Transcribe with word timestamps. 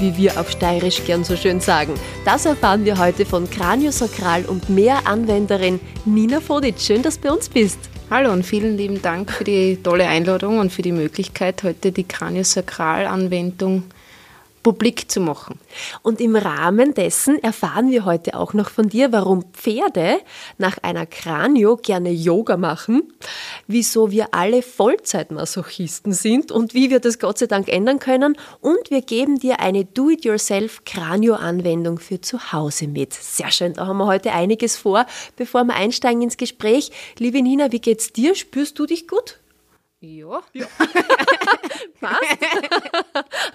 wie 0.00 0.16
wir 0.16 0.38
auf 0.40 0.50
Steirisch 0.50 1.04
gern 1.04 1.24
so 1.24 1.36
schön 1.36 1.60
sagen. 1.60 1.94
Das 2.24 2.46
erfahren 2.46 2.84
wir 2.84 2.98
heute 2.98 3.26
von 3.26 3.48
Kraniosakral 3.48 4.44
und 4.44 4.68
Mehranwenderin 4.70 5.80
Nina 6.04 6.40
Fodic. 6.40 6.80
Schön, 6.80 7.02
dass 7.02 7.20
du 7.20 7.28
bei 7.28 7.34
uns 7.34 7.48
bist. 7.48 7.78
Hallo 8.10 8.32
und 8.32 8.44
vielen 8.44 8.76
lieben 8.76 9.02
Dank 9.02 9.30
für 9.30 9.44
die 9.44 9.76
tolle 9.82 10.06
Einladung 10.06 10.58
und 10.58 10.72
für 10.72 10.82
die 10.82 10.92
Möglichkeit, 10.92 11.62
heute 11.62 11.92
die 11.92 12.04
Kraniosakral-Anwendung 12.04 13.82
publik 14.62 15.10
zu 15.10 15.20
machen. 15.20 15.58
Und 16.02 16.20
im 16.20 16.36
Rahmen 16.36 16.94
dessen 16.94 17.42
erfahren 17.42 17.90
wir 17.90 18.04
heute 18.04 18.34
auch 18.34 18.54
noch 18.54 18.70
von 18.70 18.88
dir, 18.88 19.12
warum 19.12 19.44
Pferde 19.52 20.18
nach 20.58 20.78
einer 20.82 21.06
Kranio 21.06 21.76
gerne 21.76 22.10
Yoga 22.10 22.56
machen, 22.56 23.02
wieso 23.66 24.10
wir 24.10 24.28
alle 24.32 24.62
Vollzeitmasochisten 24.62 26.12
sind 26.12 26.52
und 26.52 26.74
wie 26.74 26.90
wir 26.90 27.00
das 27.00 27.18
Gott 27.18 27.38
sei 27.38 27.46
Dank 27.46 27.68
ändern 27.68 27.98
können. 27.98 28.36
Und 28.60 28.90
wir 28.90 29.02
geben 29.02 29.38
dir 29.38 29.60
eine 29.60 29.84
Do-it-yourself 29.84 30.84
Kranio-Anwendung 30.84 31.98
für 31.98 32.20
zu 32.20 32.52
Hause 32.52 32.88
mit. 32.88 33.14
Sehr 33.14 33.50
schön, 33.50 33.74
da 33.74 33.86
haben 33.86 33.98
wir 33.98 34.06
heute 34.06 34.32
einiges 34.32 34.76
vor. 34.76 35.06
Bevor 35.36 35.64
wir 35.64 35.74
einsteigen 35.74 36.22
ins 36.22 36.36
Gespräch, 36.36 36.90
liebe 37.18 37.42
Nina, 37.42 37.72
wie 37.72 37.80
geht's 37.80 38.12
dir? 38.12 38.34
Spürst 38.34 38.78
du 38.78 38.86
dich 38.86 39.08
gut? 39.08 39.38
Ja. 40.00 40.42
ja. 40.52 40.66
Passt. 42.00 42.38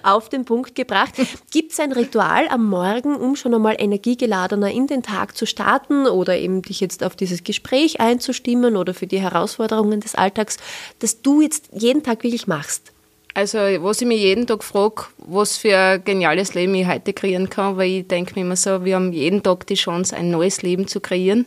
Auf 0.03 0.27
den 0.27 0.43
Punkt 0.43 0.75
gebracht. 0.75 1.13
Gibt 1.51 1.71
es 1.71 1.79
ein 1.79 1.93
Ritual 1.93 2.49
am 2.49 2.67
Morgen, 2.67 3.15
um 3.15 3.37
schon 3.37 3.53
einmal 3.53 3.77
energiegeladener 3.79 4.69
in 4.69 4.87
den 4.87 5.03
Tag 5.03 5.37
zu 5.37 5.45
starten 5.45 6.05
oder 6.05 6.37
eben 6.37 6.61
dich 6.61 6.81
jetzt 6.81 7.01
auf 7.01 7.15
dieses 7.15 7.45
Gespräch 7.45 8.01
einzustimmen 8.01 8.75
oder 8.75 8.93
für 8.93 9.07
die 9.07 9.21
Herausforderungen 9.21 10.01
des 10.01 10.15
Alltags, 10.15 10.57
das 10.99 11.21
du 11.21 11.39
jetzt 11.39 11.69
jeden 11.71 12.03
Tag 12.03 12.23
wirklich 12.23 12.45
machst? 12.45 12.91
Also, 13.33 13.57
was 13.57 14.01
ich 14.01 14.07
mich 14.07 14.19
jeden 14.19 14.45
Tag 14.45 14.65
frage, 14.65 15.05
was 15.19 15.55
für 15.55 15.77
ein 15.77 16.03
geniales 16.03 16.53
Leben 16.55 16.75
ich 16.75 16.87
heute 16.87 17.13
kreieren 17.13 17.49
kann, 17.49 17.77
weil 17.77 17.89
ich 17.89 18.07
denke 18.07 18.35
mir 18.35 18.41
immer 18.41 18.57
so, 18.57 18.83
wir 18.83 18.95
haben 18.95 19.13
jeden 19.13 19.43
Tag 19.43 19.65
die 19.67 19.75
Chance, 19.75 20.15
ein 20.15 20.29
neues 20.29 20.61
Leben 20.61 20.87
zu 20.87 20.99
kreieren. 20.99 21.45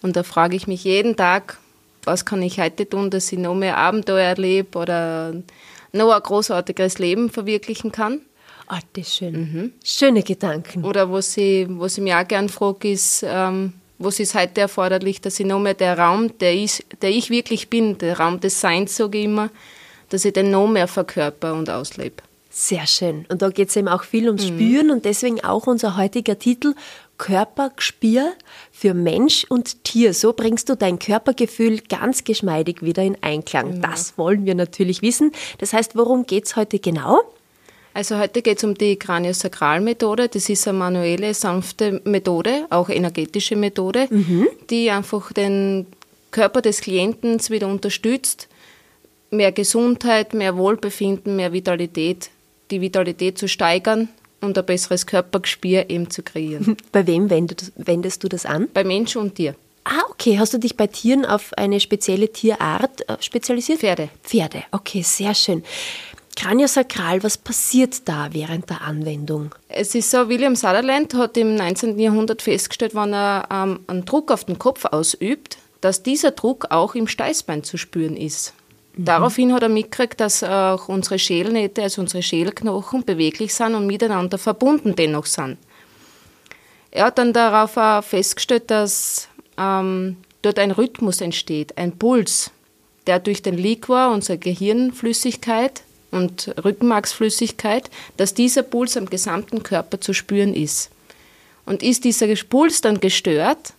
Und 0.00 0.16
da 0.16 0.22
frage 0.22 0.56
ich 0.56 0.66
mich 0.66 0.84
jeden 0.84 1.16
Tag, 1.16 1.58
was 2.04 2.24
kann 2.24 2.42
ich 2.42 2.60
heute 2.60 2.88
tun, 2.88 3.10
dass 3.10 3.32
ich 3.32 3.38
noch 3.38 3.54
mehr 3.54 3.76
Abenteuer 3.76 4.28
erlebe 4.28 4.78
oder 4.78 5.34
noch 5.92 6.12
ein 6.12 6.22
großartiges 6.22 6.98
Leben 6.98 7.30
verwirklichen 7.30 7.92
kann. 7.92 8.20
Ah, 8.66 8.78
oh, 8.78 8.86
das 8.92 9.08
ist 9.08 9.16
schön. 9.16 9.34
Mhm. 9.34 9.72
Schöne 9.84 10.22
Gedanken. 10.22 10.84
Oder 10.84 11.10
was 11.10 11.36
ich, 11.36 11.66
was 11.68 11.98
ich 11.98 12.04
mir 12.04 12.18
auch 12.18 12.28
gerne 12.28 12.48
frage, 12.48 12.92
ist, 12.92 13.24
ähm, 13.26 13.72
was 13.98 14.20
ist 14.20 14.34
heute 14.34 14.60
erforderlich, 14.60 15.20
dass 15.20 15.40
ich 15.40 15.46
noch 15.46 15.58
mehr 15.58 15.74
der 15.74 15.98
Raum, 15.98 16.38
der 16.38 16.54
ich, 16.54 16.84
der 17.02 17.10
ich 17.10 17.30
wirklich 17.30 17.68
bin, 17.68 17.98
der 17.98 18.18
Raum 18.18 18.40
des 18.40 18.60
Seins, 18.60 18.96
sage 18.96 19.18
ich 19.18 19.24
immer, 19.24 19.50
dass 20.08 20.24
ich 20.24 20.32
den 20.32 20.50
noch 20.50 20.68
mehr 20.68 20.88
verkörper 20.88 21.54
und 21.54 21.68
auslebe. 21.68 22.22
Sehr 22.48 22.86
schön. 22.86 23.26
Und 23.28 23.42
da 23.42 23.50
geht 23.50 23.68
es 23.68 23.76
eben 23.76 23.88
auch 23.88 24.02
viel 24.02 24.26
ums 24.26 24.50
mhm. 24.50 24.58
Spüren 24.58 24.90
und 24.90 25.04
deswegen 25.04 25.42
auch 25.42 25.66
unser 25.66 25.96
heutiger 25.96 26.38
Titel 26.38 26.74
Körpergespür 27.20 28.32
für 28.72 28.94
Mensch 28.94 29.44
und 29.50 29.84
Tier. 29.84 30.14
So 30.14 30.32
bringst 30.32 30.70
du 30.70 30.74
dein 30.74 30.98
Körpergefühl 30.98 31.80
ganz 31.82 32.24
geschmeidig 32.24 32.80
wieder 32.80 33.02
in 33.02 33.18
Einklang. 33.20 33.76
Mhm. 33.76 33.82
Das 33.82 34.16
wollen 34.16 34.46
wir 34.46 34.54
natürlich 34.54 35.02
wissen. 35.02 35.30
Das 35.58 35.74
heißt, 35.74 35.96
worum 35.96 36.24
geht 36.24 36.46
es 36.46 36.56
heute 36.56 36.78
genau? 36.78 37.20
Also 37.92 38.18
heute 38.18 38.40
geht 38.40 38.56
es 38.56 38.64
um 38.64 38.72
die 38.74 38.96
Kraniosakralmethode. 38.96 40.28
Das 40.28 40.48
ist 40.48 40.66
eine 40.66 40.78
manuelle, 40.78 41.34
sanfte 41.34 42.00
Methode, 42.04 42.66
auch 42.70 42.88
energetische 42.88 43.54
Methode, 43.54 44.06
mhm. 44.08 44.48
die 44.70 44.90
einfach 44.90 45.30
den 45.34 45.86
Körper 46.30 46.62
des 46.62 46.80
Klienten 46.80 47.38
wieder 47.50 47.68
unterstützt, 47.68 48.48
mehr 49.30 49.52
Gesundheit, 49.52 50.32
mehr 50.32 50.56
Wohlbefinden, 50.56 51.36
mehr 51.36 51.52
Vitalität, 51.52 52.30
die 52.70 52.80
Vitalität 52.80 53.36
zu 53.36 53.46
steigern 53.46 54.08
und 54.40 54.56
ein 54.56 54.66
besseres 54.66 55.06
Körpergespür 55.06 55.88
eben 55.88 56.10
zu 56.10 56.22
kreieren. 56.22 56.76
Bei 56.92 57.06
wem 57.06 57.30
wendest, 57.30 58.24
du 58.24 58.28
das 58.28 58.46
an? 58.46 58.68
Bei 58.72 58.84
Mensch 58.84 59.16
und 59.16 59.34
Tier. 59.34 59.54
Ah, 59.84 60.02
okay. 60.10 60.38
Hast 60.38 60.52
du 60.52 60.58
dich 60.58 60.76
bei 60.76 60.86
Tieren 60.86 61.24
auf 61.24 61.52
eine 61.56 61.80
spezielle 61.80 62.30
Tierart 62.30 63.08
äh, 63.08 63.16
spezialisiert? 63.20 63.80
Pferde. 63.80 64.10
Pferde, 64.22 64.62
okay, 64.72 65.02
sehr 65.02 65.34
schön. 65.34 65.64
Kraniosakral, 66.36 67.22
was 67.22 67.36
passiert 67.36 68.08
da 68.08 68.28
während 68.32 68.70
der 68.70 68.82
Anwendung? 68.82 69.54
Es 69.68 69.94
ist 69.94 70.10
so, 70.10 70.28
William 70.28 70.54
Sutherland 70.54 71.12
hat 71.14 71.36
im 71.36 71.54
19. 71.54 71.98
Jahrhundert 71.98 72.42
festgestellt, 72.42 72.94
wenn 72.94 73.12
er 73.12 73.48
ähm, 73.50 73.80
einen 73.86 74.04
Druck 74.04 74.30
auf 74.30 74.44
den 74.44 74.58
Kopf 74.58 74.84
ausübt, 74.84 75.58
dass 75.80 76.02
dieser 76.02 76.30
Druck 76.30 76.66
auch 76.70 76.94
im 76.94 77.08
Steißbein 77.08 77.64
zu 77.64 77.76
spüren 77.76 78.16
ist. 78.16 78.54
Mhm. 78.94 79.04
Daraufhin 79.04 79.52
hat 79.52 79.62
er 79.62 79.68
mitgekriegt, 79.68 80.20
dass 80.20 80.42
auch 80.42 80.88
unsere 80.88 81.18
Schälnähte, 81.18 81.82
also 81.82 82.00
unsere 82.00 82.22
Schälknochen, 82.22 83.04
beweglich 83.04 83.54
sind 83.54 83.74
und 83.74 83.86
miteinander 83.86 84.38
verbunden 84.38 84.94
dennoch 84.96 85.26
sind. 85.26 85.58
Er 86.90 87.04
hat 87.06 87.18
dann 87.18 87.32
darauf 87.32 87.76
auch 87.76 88.02
festgestellt, 88.02 88.70
dass 88.70 89.28
ähm, 89.56 90.16
dort 90.42 90.58
ein 90.58 90.72
Rhythmus 90.72 91.20
entsteht, 91.20 91.78
ein 91.78 91.96
Puls, 91.96 92.50
der 93.06 93.20
durch 93.20 93.42
den 93.42 93.56
Liquor, 93.56 94.10
unsere 94.10 94.38
Gehirnflüssigkeit 94.38 95.82
und 96.10 96.52
Rückenmarksflüssigkeit, 96.64 97.90
dass 98.16 98.34
dieser 98.34 98.62
Puls 98.62 98.96
am 98.96 99.06
gesamten 99.06 99.62
Körper 99.62 100.00
zu 100.00 100.12
spüren 100.12 100.54
ist. 100.54 100.90
Und 101.66 101.82
ist 101.82 102.04
dieser 102.04 102.26
Puls 102.48 102.80
dann 102.80 103.00
gestört, 103.00 103.74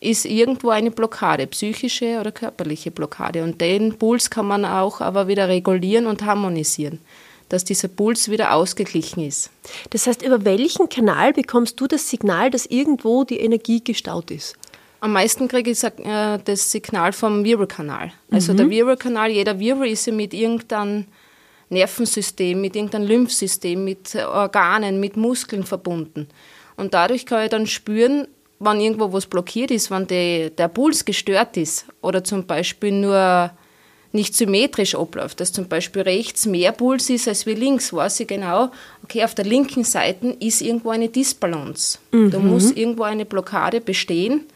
ist 0.00 0.24
irgendwo 0.24 0.70
eine 0.70 0.90
Blockade, 0.90 1.46
psychische 1.48 2.20
oder 2.20 2.32
körperliche 2.32 2.90
Blockade. 2.90 3.42
Und 3.42 3.60
den 3.60 3.98
Puls 3.98 4.30
kann 4.30 4.46
man 4.46 4.64
auch 4.64 5.00
aber 5.00 5.26
wieder 5.28 5.48
regulieren 5.48 6.06
und 6.06 6.24
harmonisieren, 6.24 7.00
dass 7.48 7.64
dieser 7.64 7.88
Puls 7.88 8.30
wieder 8.30 8.54
ausgeglichen 8.54 9.24
ist. 9.24 9.50
Das 9.90 10.06
heißt, 10.06 10.22
über 10.22 10.44
welchen 10.44 10.88
Kanal 10.88 11.32
bekommst 11.32 11.80
du 11.80 11.86
das 11.86 12.08
Signal, 12.08 12.50
dass 12.50 12.66
irgendwo 12.66 13.24
die 13.24 13.40
Energie 13.40 13.82
gestaut 13.82 14.30
ist? 14.30 14.56
Am 15.00 15.12
meisten 15.12 15.46
kriege 15.46 15.70
ich 15.70 15.82
äh, 15.82 16.38
das 16.44 16.70
Signal 16.70 17.12
vom 17.12 17.44
Wirbelkanal. 17.44 18.12
Also 18.30 18.52
mhm. 18.52 18.56
der 18.56 18.70
Wirbelkanal, 18.70 19.30
jeder 19.30 19.58
Wirbel 19.58 19.88
ist 19.88 20.06
ja 20.06 20.12
mit 20.12 20.34
irgendeinem 20.34 21.06
Nervensystem, 21.70 22.60
mit 22.60 22.74
irgendeinem 22.74 23.06
Lymphsystem, 23.06 23.84
mit 23.84 24.14
Organen, 24.16 25.00
mit 25.00 25.16
Muskeln 25.16 25.64
verbunden. 25.64 26.28
Und 26.76 26.94
dadurch 26.94 27.26
kann 27.26 27.44
ich 27.44 27.50
dann 27.50 27.66
spüren, 27.66 28.26
wenn 28.60 28.80
irgendwo 28.80 29.12
was 29.12 29.26
blockiert 29.26 29.70
ist, 29.70 29.90
wenn 29.90 30.06
die, 30.06 30.50
der 30.56 30.68
Puls 30.68 31.04
gestört 31.04 31.56
ist 31.56 31.86
oder 32.00 32.24
zum 32.24 32.46
Beispiel 32.46 32.92
nur 32.92 33.50
nicht 34.12 34.34
symmetrisch 34.34 34.94
abläuft, 34.94 35.40
dass 35.40 35.52
zum 35.52 35.68
Beispiel 35.68 36.02
rechts 36.02 36.46
mehr 36.46 36.72
Puls 36.72 37.10
ist 37.10 37.28
als 37.28 37.46
wie 37.46 37.54
links, 37.54 37.92
weiß 37.92 38.20
ich 38.20 38.26
genau, 38.26 38.70
okay, 39.04 39.22
auf 39.22 39.34
der 39.34 39.44
linken 39.44 39.84
Seite 39.84 40.28
ist 40.40 40.62
irgendwo 40.62 40.90
eine 40.90 41.08
Disbalance. 41.08 41.98
Mhm. 42.10 42.30
Da 42.30 42.38
muss 42.38 42.72
irgendwo 42.72 43.02
eine 43.02 43.26
Blockade 43.26 43.80
bestehen, 43.80 44.46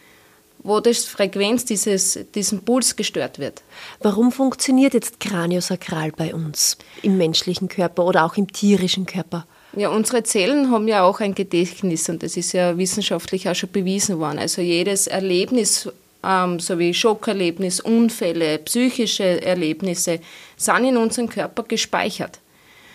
wo 0.63 0.81
die 0.81 0.95
Frequenz 0.95 1.65
dieses, 1.65 2.19
diesen 2.35 2.63
Puls 2.63 2.97
gestört 2.97 3.39
wird. 3.39 3.63
Warum 4.01 4.33
funktioniert 4.33 4.95
jetzt 4.95 5.21
Kraniosakral 5.21 6.13
bei 6.13 6.35
uns 6.35 6.79
im 7.03 7.19
menschlichen 7.19 7.69
Körper 7.69 8.07
oder 8.07 8.25
auch 8.25 8.37
im 8.37 8.51
tierischen 8.51 9.07
Körper? 9.07 9.47
Ja, 9.75 9.89
unsere 9.89 10.23
Zellen 10.23 10.71
haben 10.71 10.87
ja 10.87 11.03
auch 11.03 11.21
ein 11.21 11.35
Gedächtnis 11.35 12.09
und 12.09 12.23
das 12.23 12.37
ist 12.37 12.53
ja 12.53 12.77
wissenschaftlich 12.77 13.49
auch 13.49 13.55
schon 13.55 13.71
bewiesen 13.71 14.19
worden. 14.19 14.39
Also 14.39 14.61
jedes 14.61 15.07
Erlebnis, 15.07 15.89
ähm, 16.23 16.61
so 16.61 16.79
wie 16.79 16.93
Schockerlebnis, 16.93 17.81
Unfälle, 17.81 18.59
psychische 18.59 19.43
Erlebnisse, 19.43 20.21
sind 20.57 20.85
in 20.85 20.97
unserem 20.99 21.29
Körper 21.29 21.63
gespeichert. 21.63 22.39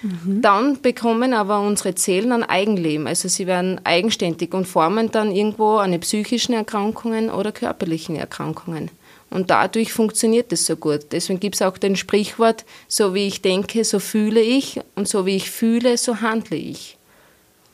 Mhm. 0.04 0.42
Dann 0.44 0.82
bekommen 0.82 1.34
aber 1.34 1.60
unsere 1.62 1.96
Zellen 1.96 2.32
ein 2.32 2.44
Eigenleben, 2.44 3.08
also 3.08 3.28
sie 3.28 3.48
werden 3.48 3.82
eigenständig 3.84 4.54
und 4.54 4.68
formen 4.68 5.10
dann 5.10 5.32
irgendwo 5.32 5.78
eine 5.78 5.98
psychischen 5.98 6.54
Erkrankungen 6.54 7.32
oder 7.32 7.52
körperlichen 7.52 8.16
Erkrankungen. 8.16 8.92
Und 9.30 9.50
dadurch 9.50 9.92
funktioniert 9.92 10.54
es 10.54 10.66
so 10.66 10.76
gut. 10.76 11.08
Deswegen 11.12 11.40
gibt 11.40 11.56
es 11.56 11.62
auch 11.62 11.78
den 11.78 11.96
Sprichwort, 11.96 12.64
so 12.88 13.14
wie 13.14 13.28
ich 13.28 13.42
denke, 13.42 13.84
so 13.84 14.00
fühle 14.00 14.42
ich 14.42 14.80
und 14.96 15.08
so 15.08 15.26
wie 15.26 15.36
ich 15.36 15.52
fühle, 15.52 15.98
so 15.98 16.22
handle 16.22 16.58
ich. 16.58 16.98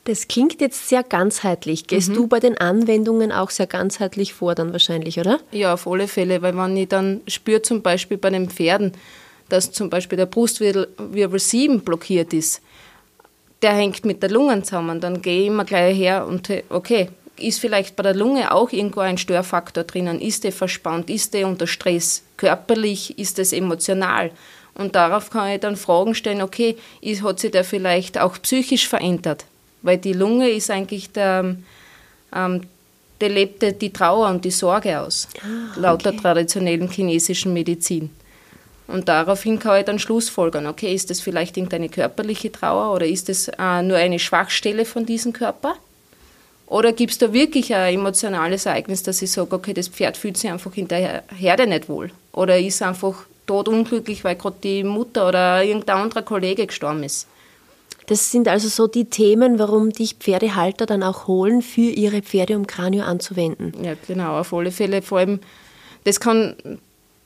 Das 0.04 0.28
klingt 0.28 0.60
jetzt 0.60 0.88
sehr 0.88 1.02
ganzheitlich. 1.02 1.86
Gehst 1.86 2.10
mhm. 2.10 2.14
du 2.14 2.26
bei 2.26 2.40
den 2.40 2.58
Anwendungen 2.58 3.32
auch 3.32 3.50
sehr 3.50 3.66
ganzheitlich 3.66 4.34
vor 4.34 4.54
dann 4.54 4.72
wahrscheinlich, 4.72 5.18
oder? 5.18 5.38
Ja, 5.50 5.74
auf 5.74 5.86
alle 5.86 6.08
Fälle, 6.08 6.42
weil 6.42 6.56
wenn 6.56 6.76
ich 6.76 6.88
dann 6.88 7.22
spüre 7.26 7.62
zum 7.62 7.80
Beispiel 7.82 8.18
bei 8.18 8.30
den 8.30 8.50
Pferden, 8.50 8.92
dass 9.48 9.72
zum 9.72 9.88
Beispiel 9.90 10.16
der 10.16 10.26
Brustwirbel 10.26 10.88
7 11.38 11.80
blockiert 11.80 12.34
ist, 12.34 12.60
der 13.62 13.72
hängt 13.72 14.04
mit 14.04 14.22
der 14.22 14.30
Lunge 14.30 14.62
zusammen, 14.62 15.00
dann 15.00 15.22
gehe 15.22 15.42
ich 15.42 15.46
immer 15.46 15.64
gleich 15.64 15.96
her 15.96 16.26
und 16.26 16.50
okay, 16.68 17.08
ist 17.36 17.60
vielleicht 17.60 17.96
bei 17.96 18.02
der 18.02 18.14
Lunge 18.14 18.52
auch 18.52 18.70
irgendwo 18.72 19.00
ein 19.00 19.18
Störfaktor 19.18 19.84
drinnen? 19.84 20.20
Ist 20.20 20.44
der 20.44 20.52
verspannt? 20.52 21.10
Ist 21.10 21.34
der 21.34 21.46
unter 21.46 21.66
Stress? 21.66 22.22
Körperlich? 22.36 23.18
Ist 23.18 23.38
es 23.38 23.52
emotional? 23.52 24.30
Und 24.74 24.94
darauf 24.94 25.30
kann 25.30 25.50
ich 25.50 25.60
dann 25.60 25.76
Fragen 25.76 26.14
stellen, 26.14 26.42
okay, 26.42 26.76
ist, 27.00 27.22
hat 27.22 27.38
sich 27.38 27.52
der 27.52 27.64
vielleicht 27.64 28.18
auch 28.18 28.40
psychisch 28.42 28.88
verändert? 28.88 29.44
Weil 29.82 29.98
die 29.98 30.12
Lunge 30.12 30.50
ist 30.50 30.70
eigentlich 30.70 31.12
der, 31.12 31.56
ähm, 32.34 32.60
der 33.20 33.28
lebt 33.28 33.80
die 33.80 33.92
Trauer 33.92 34.28
und 34.28 34.44
die 34.44 34.50
Sorge 34.50 35.00
aus, 35.00 35.28
ah, 35.42 35.78
laut 35.78 36.04
der 36.04 36.16
traditionellen 36.16 36.90
chinesischen 36.90 37.52
Medizin. 37.52 38.10
Und 38.86 39.08
daraufhin 39.08 39.58
kann 39.58 39.78
ich 39.78 39.84
dann 39.86 39.98
schlussfolgern, 39.98 40.66
okay, 40.66 40.92
ist 40.94 41.08
das 41.10 41.20
vielleicht 41.20 41.56
irgendeine 41.56 41.88
körperliche 41.88 42.50
Trauer 42.52 42.94
oder 42.94 43.06
ist 43.06 43.28
das 43.28 43.48
äh, 43.48 43.82
nur 43.82 43.96
eine 43.96 44.18
Schwachstelle 44.18 44.84
von 44.84 45.06
diesem 45.06 45.32
Körper? 45.32 45.76
Oder 46.74 46.92
gibt 46.92 47.12
es 47.12 47.18
da 47.18 47.32
wirklich 47.32 47.72
ein 47.72 47.94
emotionales 47.94 48.66
Ereignis, 48.66 49.04
dass 49.04 49.22
ich 49.22 49.30
sage, 49.30 49.54
okay, 49.54 49.72
das 49.72 49.86
Pferd 49.86 50.16
fühlt 50.16 50.36
sich 50.36 50.50
einfach 50.50 50.76
in 50.76 50.88
der 50.88 51.22
Herde 51.32 51.68
nicht 51.68 51.88
wohl? 51.88 52.10
Oder 52.32 52.58
ist 52.58 52.82
einfach 52.82 53.14
tot 53.46 53.68
unglücklich, 53.68 54.24
weil 54.24 54.34
gerade 54.34 54.56
die 54.60 54.82
Mutter 54.82 55.28
oder 55.28 55.62
irgendein 55.62 55.98
anderer 55.98 56.22
Kollege 56.22 56.66
gestorben 56.66 57.04
ist? 57.04 57.28
Das 58.08 58.32
sind 58.32 58.48
also 58.48 58.66
so 58.66 58.88
die 58.88 59.04
Themen, 59.04 59.60
warum 59.60 59.90
dich 59.90 60.14
Pferdehalter 60.14 60.84
dann 60.84 61.04
auch 61.04 61.28
holen, 61.28 61.62
für 61.62 61.92
ihre 61.92 62.22
Pferde, 62.22 62.56
um 62.56 62.66
Kranio 62.66 63.04
anzuwenden. 63.04 63.72
Ja, 63.80 63.92
genau, 64.08 64.40
auf 64.40 64.52
alle 64.52 64.72
Fälle. 64.72 65.00
Vor 65.00 65.18
allem, 65.18 65.38
das 66.02 66.18
kann, 66.18 66.56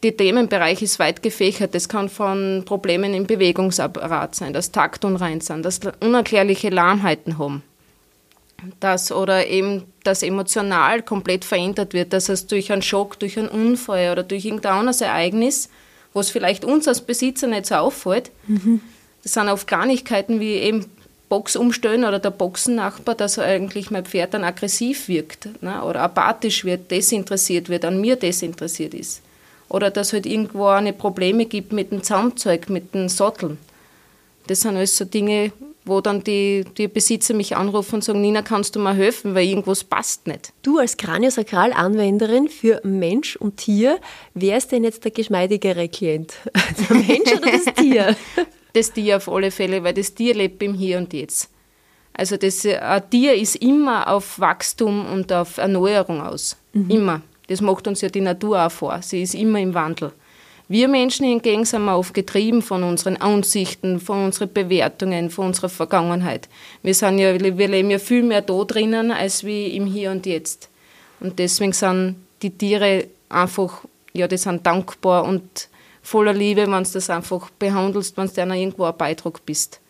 der 0.02 0.14
Themenbereich 0.14 0.82
ist 0.82 0.98
weit 0.98 1.22
gefächert. 1.22 1.74
Das 1.74 1.88
kann 1.88 2.10
von 2.10 2.64
Problemen 2.66 3.14
im 3.14 3.26
Bewegungsapparat 3.26 4.34
sein, 4.34 4.52
das 4.52 4.72
Taktunrein 4.72 5.40
sein, 5.40 5.62
das 5.62 5.80
unerklärliche 6.00 6.68
Lahmheiten 6.68 7.38
haben. 7.38 7.62
Das 8.80 9.12
oder 9.12 9.46
eben 9.46 9.84
das 10.02 10.22
emotional 10.22 11.02
komplett 11.02 11.44
verändert 11.44 11.94
wird, 11.94 12.12
dass 12.12 12.28
es 12.28 12.46
durch 12.46 12.72
einen 12.72 12.82
Schock, 12.82 13.18
durch 13.18 13.38
einen 13.38 13.48
Unfall 13.48 14.10
oder 14.10 14.22
durch 14.22 14.44
irgendein 14.44 14.72
anderes 14.72 15.00
Ereignis, 15.00 15.68
wo 16.12 16.20
es 16.20 16.30
vielleicht 16.30 16.64
uns 16.64 16.88
als 16.88 17.00
Besitzer 17.00 17.46
nicht 17.46 17.66
so 17.66 17.76
auffällt, 17.76 18.30
mhm 18.46 18.80
das 19.22 19.34
sind 19.34 19.48
oft 19.48 19.66
Kleinigkeiten 19.66 20.40
wie 20.40 20.54
eben 20.54 20.86
Box 21.28 21.56
umstellen 21.56 22.04
oder 22.04 22.18
der 22.18 22.30
Boxennachbar, 22.30 23.14
dass 23.14 23.38
eigentlich 23.38 23.90
mein 23.90 24.06
Pferd 24.06 24.32
dann 24.32 24.44
aggressiv 24.44 25.08
wirkt 25.08 25.62
ne? 25.62 25.82
oder 25.84 26.00
apathisch 26.00 26.64
wird, 26.64 26.90
desinteressiert 26.90 27.68
wird, 27.68 27.84
an 27.84 28.00
mir 28.00 28.16
desinteressiert 28.16 28.94
ist. 28.94 29.20
Oder 29.68 29.90
dass 29.90 30.14
halt 30.14 30.24
irgendwo 30.24 30.66
eine 30.68 30.94
Probleme 30.94 31.44
gibt 31.44 31.72
mit 31.72 31.92
dem 31.92 32.02
Zaumzeug, 32.02 32.70
mit 32.70 32.94
den 32.94 33.10
Satteln. 33.10 33.58
Das 34.46 34.62
sind 34.62 34.76
alles 34.76 34.96
so 34.96 35.04
Dinge, 35.04 35.52
wo 35.88 36.00
dann 36.00 36.22
die, 36.22 36.64
die 36.76 36.88
Besitzer 36.88 37.34
mich 37.34 37.56
anrufen 37.56 37.96
und 37.96 38.04
sagen, 38.04 38.20
Nina, 38.20 38.42
kannst 38.42 38.76
du 38.76 38.80
mir 38.80 38.94
helfen, 38.94 39.34
weil 39.34 39.46
irgendwas 39.46 39.84
passt 39.84 40.26
nicht. 40.26 40.52
Du 40.62 40.78
als 40.78 40.96
Kraniosakral-Anwenderin 40.96 42.48
für 42.48 42.80
Mensch 42.84 43.36
und 43.36 43.56
Tier, 43.56 43.98
wer 44.34 44.58
ist 44.58 44.72
denn 44.72 44.84
jetzt 44.84 45.04
der 45.04 45.10
geschmeidigere 45.10 45.88
Klient? 45.88 46.34
Der 46.88 46.96
Mensch 46.96 47.32
oder 47.32 47.50
das 47.50 47.74
Tier? 47.74 48.16
das 48.72 48.92
Tier 48.92 49.16
auf 49.16 49.28
alle 49.28 49.50
Fälle, 49.50 49.82
weil 49.82 49.94
das 49.94 50.14
Tier 50.14 50.34
lebt 50.34 50.62
im 50.62 50.74
Hier 50.74 50.98
und 50.98 51.12
Jetzt. 51.12 51.50
Also 52.12 52.36
das 52.36 52.66
ein 52.66 53.10
Tier 53.10 53.34
ist 53.34 53.56
immer 53.56 54.08
auf 54.08 54.40
Wachstum 54.40 55.06
und 55.06 55.32
auf 55.32 55.58
Erneuerung 55.58 56.20
aus. 56.20 56.56
Mhm. 56.72 56.90
Immer. 56.90 57.22
Das 57.46 57.60
macht 57.60 57.86
uns 57.86 58.00
ja 58.00 58.08
die 58.08 58.20
Natur 58.20 58.66
auch 58.66 58.72
vor. 58.72 59.00
Sie 59.02 59.22
ist 59.22 59.34
immer 59.34 59.60
im 59.60 59.72
Wandel. 59.72 60.12
Wir 60.70 60.86
Menschen 60.86 61.24
hingegen 61.24 61.64
sind 61.64 61.86
wir 61.86 61.96
oft 61.96 62.12
getrieben 62.12 62.60
von 62.60 62.82
unseren 62.82 63.16
Ansichten, 63.16 64.00
von 64.00 64.26
unseren 64.26 64.52
Bewertungen, 64.52 65.30
von 65.30 65.46
unserer 65.46 65.70
Vergangenheit. 65.70 66.46
Wir, 66.82 66.94
sind 66.94 67.18
ja, 67.18 67.40
wir 67.40 67.68
leben 67.68 67.90
ja 67.90 67.98
viel 67.98 68.22
mehr 68.22 68.42
da 68.42 68.64
drinnen 68.64 69.10
als 69.10 69.44
wie 69.44 69.68
im 69.68 69.86
Hier 69.86 70.10
und 70.10 70.26
Jetzt. 70.26 70.68
Und 71.20 71.38
deswegen 71.38 71.72
sind 71.72 72.16
die 72.42 72.50
Tiere 72.50 73.06
einfach, 73.30 73.80
ja, 74.12 74.28
die 74.28 74.36
sind 74.36 74.66
dankbar 74.66 75.24
und 75.24 75.70
voller 76.02 76.34
Liebe, 76.34 76.70
wenn 76.70 76.84
du 76.84 76.90
das 76.90 77.08
einfach 77.08 77.48
behandelst, 77.58 78.18
wenn 78.18 78.26
du 78.26 78.34
denen 78.34 78.58
irgendwo 78.58 78.84
ein 78.84 78.96
Beitrag 78.96 79.44
bist. 79.46 79.80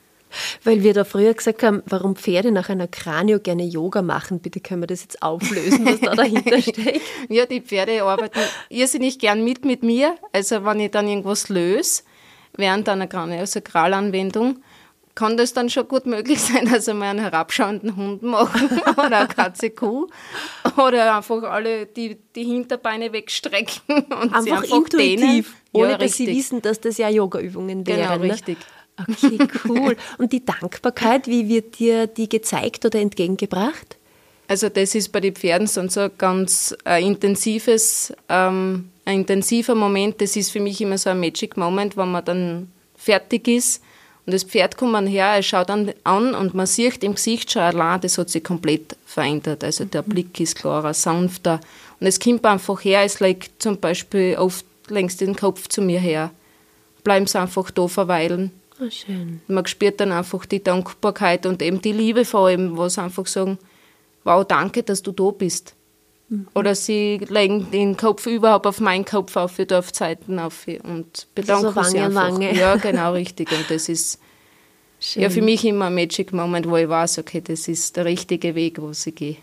Weil 0.64 0.82
wir 0.82 0.94
da 0.94 1.04
früher 1.04 1.34
gesagt 1.34 1.62
haben, 1.62 1.82
warum 1.86 2.16
Pferde 2.16 2.52
nach 2.52 2.68
einer 2.68 2.88
Kranio 2.88 3.40
gerne 3.40 3.64
Yoga 3.64 4.02
machen. 4.02 4.40
Bitte 4.40 4.60
können 4.60 4.82
wir 4.82 4.86
das 4.86 5.02
jetzt 5.02 5.22
auflösen, 5.22 5.86
was 5.86 6.00
da 6.00 6.14
dahinter 6.14 6.60
steckt? 6.62 7.00
ja, 7.28 7.46
die 7.46 7.60
Pferde 7.60 8.02
arbeiten 8.02 8.40
irrsinnig 8.68 9.18
gern 9.18 9.44
mit 9.44 9.64
mit 9.64 9.82
mir. 9.82 10.16
Also 10.32 10.64
wenn 10.64 10.80
ich 10.80 10.90
dann 10.90 11.08
irgendwas 11.08 11.48
löse, 11.48 12.02
während 12.56 12.88
einer 12.88 13.06
Kraniosakralanwendung, 13.06 14.62
kann 15.18 15.36
das 15.36 15.52
dann 15.52 15.68
schon 15.68 15.88
gut 15.88 16.06
möglich 16.06 16.40
sein, 16.42 16.70
dass 16.70 16.86
wir 16.86 16.94
mal 16.94 17.10
einen 17.10 17.18
herabschauenden 17.18 17.96
Hund 17.96 18.22
machen 18.22 18.68
oder 18.92 19.18
eine 19.18 19.28
Katze 19.28 19.70
Kuh 19.70 20.06
oder 20.76 21.16
einfach 21.16 21.42
alle 21.42 21.86
die, 21.86 22.18
die 22.36 22.44
Hinterbeine 22.44 23.12
wegstrecken 23.12 23.82
und 23.88 24.12
einfach, 24.12 24.42
sie 24.42 24.52
einfach 24.52 24.76
intuitiv, 24.76 25.18
dehnen. 25.18 25.44
ohne 25.72 25.90
ja, 25.90 25.98
dass 25.98 26.12
sie 26.12 26.28
wissen, 26.28 26.62
dass 26.62 26.80
das 26.80 26.98
ja 26.98 27.08
Yoga-Übungen 27.08 27.84
wären. 27.84 28.20
Genau, 28.20 28.34
ne? 28.34 28.56
Okay, 28.98 29.38
cool. 29.68 29.96
Und 30.18 30.32
die 30.32 30.44
Dankbarkeit, 30.44 31.26
wie 31.26 31.48
wird 31.48 31.78
dir 31.78 32.06
die 32.06 32.28
gezeigt 32.28 32.84
oder 32.84 32.98
entgegengebracht? 32.98 33.96
Also 34.48 34.68
das 34.68 34.94
ist 34.94 35.12
bei 35.12 35.20
den 35.20 35.34
Pferden 35.34 35.66
so 35.66 35.80
ein 35.80 36.10
ganz 36.16 36.74
äh, 36.86 37.04
intensives, 37.04 38.12
ähm, 38.28 38.90
ein 39.04 39.20
intensiver 39.20 39.74
Moment. 39.74 40.20
Das 40.20 40.36
ist 40.36 40.50
für 40.50 40.60
mich 40.60 40.80
immer 40.80 40.96
so 40.96 41.10
ein 41.10 41.20
Magic 41.20 41.56
Moment, 41.56 41.96
wenn 41.96 42.10
man 42.10 42.24
dann 42.24 42.72
fertig 42.96 43.46
ist 43.46 43.82
und 44.28 44.34
das 44.34 44.44
Pferd 44.44 44.76
kommt 44.76 44.92
man 44.92 45.06
her, 45.06 45.28
er 45.28 45.42
schaut 45.42 45.70
dann 45.70 45.90
an 46.04 46.34
und 46.34 46.52
man 46.52 46.66
sieht 46.66 47.02
im 47.02 47.14
Gesicht 47.14 47.50
schon 47.50 47.62
allein, 47.62 48.02
das 48.02 48.18
hat 48.18 48.28
sich 48.28 48.44
komplett 48.44 48.94
verändert. 49.06 49.64
Also 49.64 49.86
der 49.86 50.02
mhm. 50.02 50.10
Blick 50.10 50.38
ist 50.38 50.56
klarer, 50.56 50.92
sanfter. 50.92 51.60
Und 51.98 52.06
es 52.06 52.20
kommt 52.20 52.44
einfach 52.44 52.84
her, 52.84 53.04
es 53.04 53.20
legt 53.20 53.62
zum 53.62 53.80
Beispiel 53.80 54.36
oft 54.36 54.66
längst 54.88 55.22
den 55.22 55.34
Kopf 55.34 55.68
zu 55.68 55.80
mir 55.80 55.98
her. 55.98 56.30
Bleiben 57.04 57.26
sie 57.26 57.40
einfach 57.40 57.70
da 57.70 57.88
verweilen. 57.88 58.50
Oh, 58.80 58.90
schön. 58.90 59.40
Man 59.48 59.66
spürt 59.66 60.00
dann 60.00 60.12
einfach 60.12 60.46
die 60.46 60.62
Dankbarkeit 60.62 61.46
und 61.46 61.62
eben 61.62 61.82
die 61.82 61.92
Liebe 61.92 62.24
vor 62.24 62.46
allem, 62.46 62.76
wo 62.76 62.88
sie 62.88 63.02
einfach 63.02 63.26
sagen, 63.26 63.58
wow, 64.24 64.44
danke, 64.46 64.82
dass 64.82 65.02
du 65.02 65.12
da 65.12 65.30
bist. 65.30 65.74
Mhm. 66.28 66.48
Oder 66.54 66.74
sie 66.74 67.18
legen 67.28 67.70
den 67.70 67.96
Kopf 67.96 68.26
überhaupt 68.26 68.66
auf 68.66 68.80
meinen 68.80 69.04
Kopf 69.04 69.36
auf, 69.36 69.58
ich 69.58 69.66
darf 69.66 69.92
Zeiten 69.92 70.38
auf 70.38 70.66
und 70.82 71.26
bedanken 71.34 71.66
also 71.66 71.76
Wange 71.76 71.90
sich 71.90 72.00
einfach. 72.00 72.32
Wange. 72.32 72.54
Ja, 72.54 72.76
genau, 72.76 73.12
richtig. 73.12 73.50
Und 73.50 73.64
das 73.68 73.88
ist 73.88 74.20
Schön. 75.00 75.22
ja 75.24 75.30
für 75.30 75.42
mich 75.42 75.64
immer 75.64 75.86
ein 75.86 75.94
Magic 75.94 76.32
Moment, 76.32 76.68
wo 76.68 76.76
ich 76.76 76.88
weiß, 76.88 77.18
okay, 77.18 77.40
das 77.40 77.68
ist 77.68 77.96
der 77.96 78.04
richtige 78.04 78.54
Weg, 78.54 78.80
wo 78.80 78.90
ich 78.90 79.14
gehe. 79.14 79.36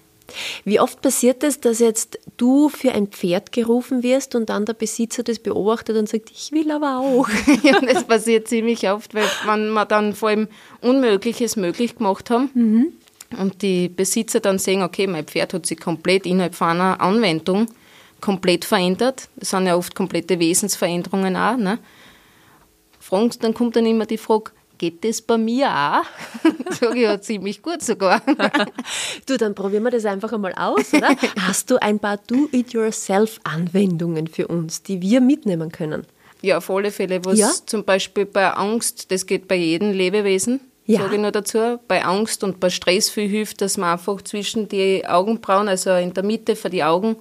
Wie 0.64 0.80
oft 0.80 1.02
passiert 1.02 1.44
es, 1.44 1.60
dass 1.60 1.80
jetzt 1.80 2.20
du 2.38 2.70
für 2.70 2.92
ein 2.92 3.08
Pferd 3.08 3.52
gerufen 3.52 4.04
wirst 4.04 4.36
und 4.36 4.50
dann 4.50 4.66
der 4.66 4.74
Besitzer 4.74 5.24
das 5.24 5.40
beobachtet 5.40 5.98
und 5.98 6.10
sagt, 6.10 6.32
ich 6.32 6.52
will 6.52 6.72
aber 6.72 7.00
auch? 7.00 7.28
ja, 7.64 7.80
das 7.82 8.04
passiert 8.04 8.48
ziemlich 8.48 8.90
oft, 8.90 9.14
weil 9.14 9.28
man, 9.46 9.70
man 9.70 9.88
dann 9.88 10.14
vor 10.14 10.30
allem 10.30 10.48
Unmögliches 10.82 11.56
möglich 11.56 11.96
gemacht 11.96 12.30
haben. 12.30 12.50
Mhm 12.54 12.94
und 13.38 13.62
die 13.62 13.90
Besitzer 13.90 14.40
dann 14.40 14.60
sehen, 14.60 14.84
okay, 14.84 15.08
mein 15.08 15.26
Pferd 15.26 15.54
hat 15.54 15.66
sich 15.66 15.80
komplett 15.80 16.26
innerhalb 16.26 16.56
von 16.56 16.70
einer 16.70 17.02
Anwendung 17.02 17.68
komplett 18.22 18.66
verändert. 18.66 19.30
Das 19.36 19.50
sind 19.50 19.68
ja 19.68 19.76
oft 19.76 19.96
komplette 19.96 20.40
Wesensveränderungen 20.40 21.36
auch. 21.36 21.58
Ne? 21.58 21.80
Fragen, 23.00 23.32
dann 23.42 23.54
kommt 23.54 23.76
dann 23.76 23.86
immer 23.86 24.06
die 24.06 24.18
Frage, 24.18 24.52
geht 24.78 25.04
das 25.04 25.22
bei 25.22 25.38
mir 25.38 25.70
auch? 25.70 26.06
Sage 26.80 26.96
ich 26.96 27.04
ja 27.04 27.22
ziemlich 27.22 27.62
gut 27.62 27.82
sogar. 27.82 28.22
du, 29.26 29.38
dann 29.38 29.56
probieren 29.56 29.84
wir 29.84 29.92
das 29.92 30.06
einfach 30.06 30.34
einmal 30.34 30.54
aus, 30.54 30.94
oder? 30.94 31.16
Hast 31.48 31.72
du 31.72 31.82
ein 31.82 32.00
paar 32.00 32.18
Do-it-yourself-Anwendungen 32.18 34.28
für 34.28 34.48
uns, 34.48 34.84
die 34.84 35.02
wir 35.02 35.22
mitnehmen 35.22 35.72
können? 35.72 36.06
Ja, 36.42 36.58
auf 36.58 36.70
alle 36.70 36.92
Fälle. 36.92 37.24
Was 37.26 37.40
ja? 37.40 37.52
zum 37.66 37.84
Beispiel 37.84 38.26
bei 38.26 38.52
Angst, 38.52 39.12
das 39.12 39.26
geht 39.26 39.48
bei 39.48 39.56
jedem 39.56 39.92
Lebewesen 39.92 40.60
ja. 40.86 41.02
sage 41.02 41.16
ich 41.16 41.22
nur 41.22 41.32
dazu, 41.32 41.80
bei 41.88 42.04
Angst 42.04 42.44
und 42.44 42.60
bei 42.60 42.70
Stress 42.70 43.10
viel 43.10 43.28
hilft, 43.28 43.62
dass 43.62 43.78
man 43.78 43.94
einfach 43.94 44.22
zwischen 44.22 44.68
die 44.68 45.08
Augenbrauen, 45.08 45.68
also 45.68 45.92
in 45.92 46.14
der 46.14 46.24
Mitte 46.24 46.56
für 46.56 46.70
die 46.70 46.84
Augen, 46.84 47.16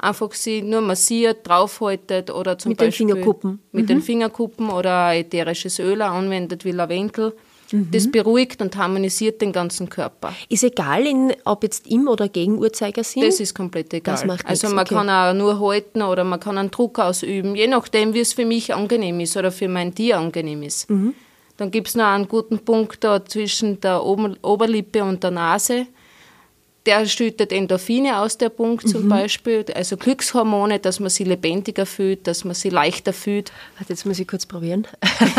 einfach 0.00 0.32
sie 0.32 0.62
nur 0.62 0.80
massiert, 0.80 1.46
draufhaltet 1.46 2.30
oder 2.30 2.58
zum 2.58 2.70
mit 2.70 2.78
Beispiel 2.78 3.06
den 3.06 3.16
Fingerkuppen. 3.16 3.60
mit 3.72 3.84
mhm. 3.84 3.86
den 3.86 4.02
Fingerkuppen 4.02 4.70
oder 4.70 5.14
ätherisches 5.14 5.78
Öl 5.78 6.02
anwendet 6.02 6.64
wie 6.64 6.72
Lavendel. 6.72 7.34
Mhm. 7.72 7.90
Das 7.92 8.10
beruhigt 8.10 8.60
und 8.62 8.76
harmonisiert 8.76 9.40
den 9.40 9.52
ganzen 9.52 9.88
Körper. 9.88 10.34
Ist 10.48 10.64
egal, 10.64 11.06
in, 11.06 11.32
ob 11.44 11.62
jetzt 11.62 11.86
im 11.86 12.08
oder 12.08 12.28
gegen 12.28 12.58
Uhrzeigersinn? 12.58 13.22
Das 13.22 13.38
ist 13.38 13.54
komplett 13.54 13.94
egal. 13.94 14.14
Das 14.14 14.24
macht 14.24 14.46
also 14.46 14.68
man 14.68 14.80
okay. 14.80 14.94
kann 14.94 15.08
auch 15.08 15.32
nur 15.34 15.60
halten 15.60 16.02
oder 16.02 16.24
man 16.24 16.40
kann 16.40 16.58
einen 16.58 16.70
Druck 16.70 16.98
ausüben, 16.98 17.54
je 17.54 17.68
nachdem, 17.68 18.14
wie 18.14 18.20
es 18.20 18.32
für 18.32 18.44
mich 18.44 18.74
angenehm 18.74 19.20
ist 19.20 19.36
oder 19.36 19.52
für 19.52 19.68
mein 19.68 19.94
Tier 19.94 20.18
angenehm 20.18 20.62
ist. 20.62 20.90
Mhm. 20.90 21.14
Dann 21.56 21.70
gibt 21.70 21.88
es 21.88 21.94
noch 21.94 22.06
einen 22.06 22.26
guten 22.26 22.58
Punkt 22.58 23.04
da 23.04 23.24
zwischen 23.24 23.80
der 23.80 24.02
Oberlippe 24.02 25.04
und 25.04 25.22
der 25.22 25.30
Nase. 25.30 25.86
Der 26.90 27.06
schüttet 27.06 27.52
Endorphine 27.52 28.18
aus, 28.18 28.36
der 28.36 28.48
Punkt 28.48 28.88
zum 28.88 29.04
mhm. 29.04 29.10
Beispiel, 29.10 29.64
also 29.76 29.96
Glückshormone, 29.96 30.80
dass 30.80 30.98
man 30.98 31.08
sie 31.08 31.22
lebendiger 31.22 31.86
fühlt, 31.86 32.26
dass 32.26 32.42
man 32.42 32.56
sie 32.56 32.68
leichter 32.68 33.12
fühlt. 33.12 33.52
Warte, 33.78 33.92
jetzt 33.92 34.06
muss 34.06 34.18
ich 34.18 34.26
kurz 34.26 34.44
probieren. 34.44 34.88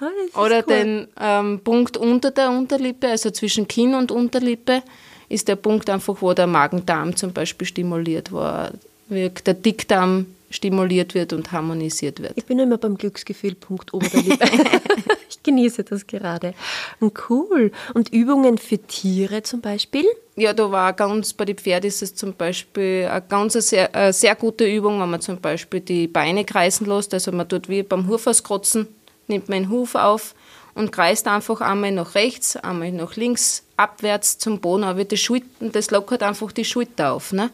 oh, 0.00 0.42
Oder 0.42 0.58
cool. 0.58 0.64
den 0.72 1.08
ähm, 1.20 1.58
Punkt 1.64 1.96
unter 1.96 2.30
der 2.30 2.50
Unterlippe, 2.50 3.08
also 3.08 3.32
zwischen 3.32 3.66
Kinn 3.66 3.96
und 3.96 4.12
Unterlippe. 4.12 4.84
ist 5.28 5.48
der 5.48 5.56
Punkt 5.56 5.90
einfach, 5.90 6.14
wo 6.20 6.32
der 6.32 6.46
Magen-Darm 6.46 7.16
zum 7.16 7.32
Beispiel 7.32 7.66
stimuliert 7.66 8.30
wird, 8.30 8.74
der 9.08 9.54
Dickdarm 9.54 10.26
stimuliert 10.50 11.14
wird 11.14 11.32
und 11.32 11.52
harmonisiert 11.52 12.20
wird. 12.20 12.32
Ich 12.34 12.44
bin 12.44 12.58
immer 12.58 12.76
beim 12.76 12.98
Glücksgefühlpunkt 12.98 13.94
ober 13.94 14.08
der 14.08 14.22
Lippe. 14.22 14.46
ich 15.28 15.42
genieße 15.42 15.84
das 15.84 16.06
gerade. 16.06 16.54
Und 16.98 17.18
cool. 17.30 17.70
Und 17.94 18.12
Übungen 18.12 18.58
für 18.58 18.78
Tiere 18.78 19.42
zum 19.42 19.60
Beispiel? 19.60 20.04
Ja, 20.34 20.52
da 20.52 20.70
war 20.70 20.92
ganz, 20.92 21.32
bei 21.32 21.44
den 21.44 21.56
Pferden 21.56 21.88
ist 21.88 22.02
es 22.02 22.14
zum 22.14 22.34
Beispiel 22.34 23.08
eine 23.10 23.22
ganz 23.22 23.52
sehr, 23.52 23.94
eine 23.94 24.12
sehr 24.12 24.34
gute 24.34 24.64
Übung, 24.66 25.00
wenn 25.00 25.10
man 25.10 25.20
zum 25.20 25.40
Beispiel 25.40 25.80
die 25.80 26.08
Beine 26.08 26.44
kreisen 26.44 26.86
lässt. 26.86 27.14
Also 27.14 27.30
man 27.30 27.48
tut 27.48 27.68
wie 27.68 27.82
beim 27.84 28.08
Hufauskrotzen, 28.08 28.88
nimmt 29.28 29.48
man 29.48 29.62
den 29.62 29.70
Huf 29.70 29.94
auf 29.94 30.34
und 30.74 30.92
kreist 30.92 31.28
einfach 31.28 31.60
einmal 31.60 31.92
nach 31.92 32.14
rechts, 32.14 32.56
einmal 32.56 32.90
nach 32.92 33.16
links, 33.16 33.62
abwärts 33.76 34.38
zum 34.38 34.60
Boden, 34.60 34.84
aber 34.84 35.04
das, 35.04 35.20
Schultern, 35.20 35.72
das 35.72 35.90
lockert 35.90 36.22
einfach 36.22 36.52
die 36.52 36.64
Schulter 36.64 37.12
auf. 37.12 37.32
Ne? 37.32 37.50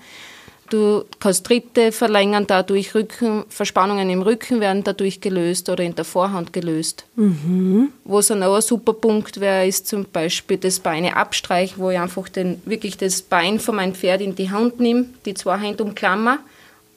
Du 0.69 1.05
kannst 1.21 1.47
Tritte 1.47 1.93
verlängern, 1.93 2.47
dadurch 2.47 2.95
Rücken, 2.95 3.45
Verspannungen 3.49 4.11
im 4.11 4.23
Rücken 4.23 4.61
werden 4.61 4.83
dadurch 4.83 5.21
gelöst 5.21 5.69
oder 5.69 5.85
in 5.85 5.95
der 5.95 6.05
Vorhand 6.05 6.53
gelöst. 6.53 7.05
Mhm. 7.15 7.93
Wo 8.05 8.19
es 8.19 8.29
dann 8.29 8.43
auch 8.43 8.57
ein 8.57 8.63
super 8.63 8.93
Punkt 8.93 9.39
wäre, 9.41 9.67
ist 9.67 9.87
zum 9.87 10.07
Beispiel 10.07 10.57
das 10.57 10.81
Beine 10.81 11.17
abstreichen, 11.17 11.79
wo 11.79 11.91
ich 11.91 11.99
einfach 11.99 12.29
den, 12.29 12.61
wirklich 12.65 12.97
das 12.97 13.23
Bein 13.23 13.61
von 13.61 13.77
meinem 13.77 13.95
Pferd 13.95 14.21
in 14.21 14.35
die 14.35 14.51
Hand 14.51 14.81
nehme, 14.81 15.07
die 15.25 15.35
zwei 15.35 15.59
Hände 15.59 15.85
umklammer, 15.85 16.39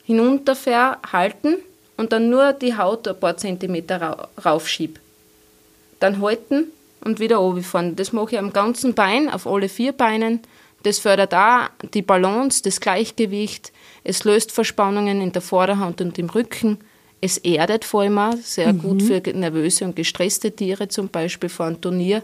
hinunterfahr, 0.04 1.00
halten 1.12 1.58
und 1.98 2.12
dann 2.12 2.30
nur 2.30 2.54
die 2.54 2.76
Haut 2.76 3.08
ein 3.08 3.20
paar 3.20 3.38
Zentimeter 3.38 4.30
raufschiebe. 4.44 5.00
Dann 6.00 6.22
halten 6.22 6.72
und 7.02 7.20
wieder 7.20 7.38
runterfahren. 7.38 7.96
Das 7.96 8.14
mache 8.14 8.32
ich 8.32 8.40
am 8.40 8.52
ganzen 8.52 8.96
Bein, 8.96 9.30
auf 9.30 9.46
alle 9.46 9.70
vier 9.70 9.92
Beinen 9.92 10.40
das 10.84 11.00
fördert 11.00 11.34
auch 11.34 11.70
die 11.94 12.02
Balance, 12.02 12.64
das 12.64 12.80
Gleichgewicht. 12.80 13.72
Es 14.04 14.24
löst 14.24 14.52
Verspannungen 14.52 15.22
in 15.22 15.32
der 15.32 15.42
Vorderhand 15.42 16.02
und 16.02 16.18
im 16.18 16.30
Rücken. 16.30 16.78
Es 17.22 17.38
erdet 17.38 17.84
vor 17.84 18.02
allem 18.02 18.18
auch, 18.18 18.36
sehr 18.38 18.72
mhm. 18.72 18.82
gut 18.82 19.02
für 19.04 19.22
nervöse 19.34 19.86
und 19.86 19.96
gestresste 19.96 20.52
Tiere, 20.52 20.88
zum 20.88 21.10
Beispiel 21.10 21.50
vor 21.50 21.66
einem 21.66 21.82
Turnier, 21.82 22.24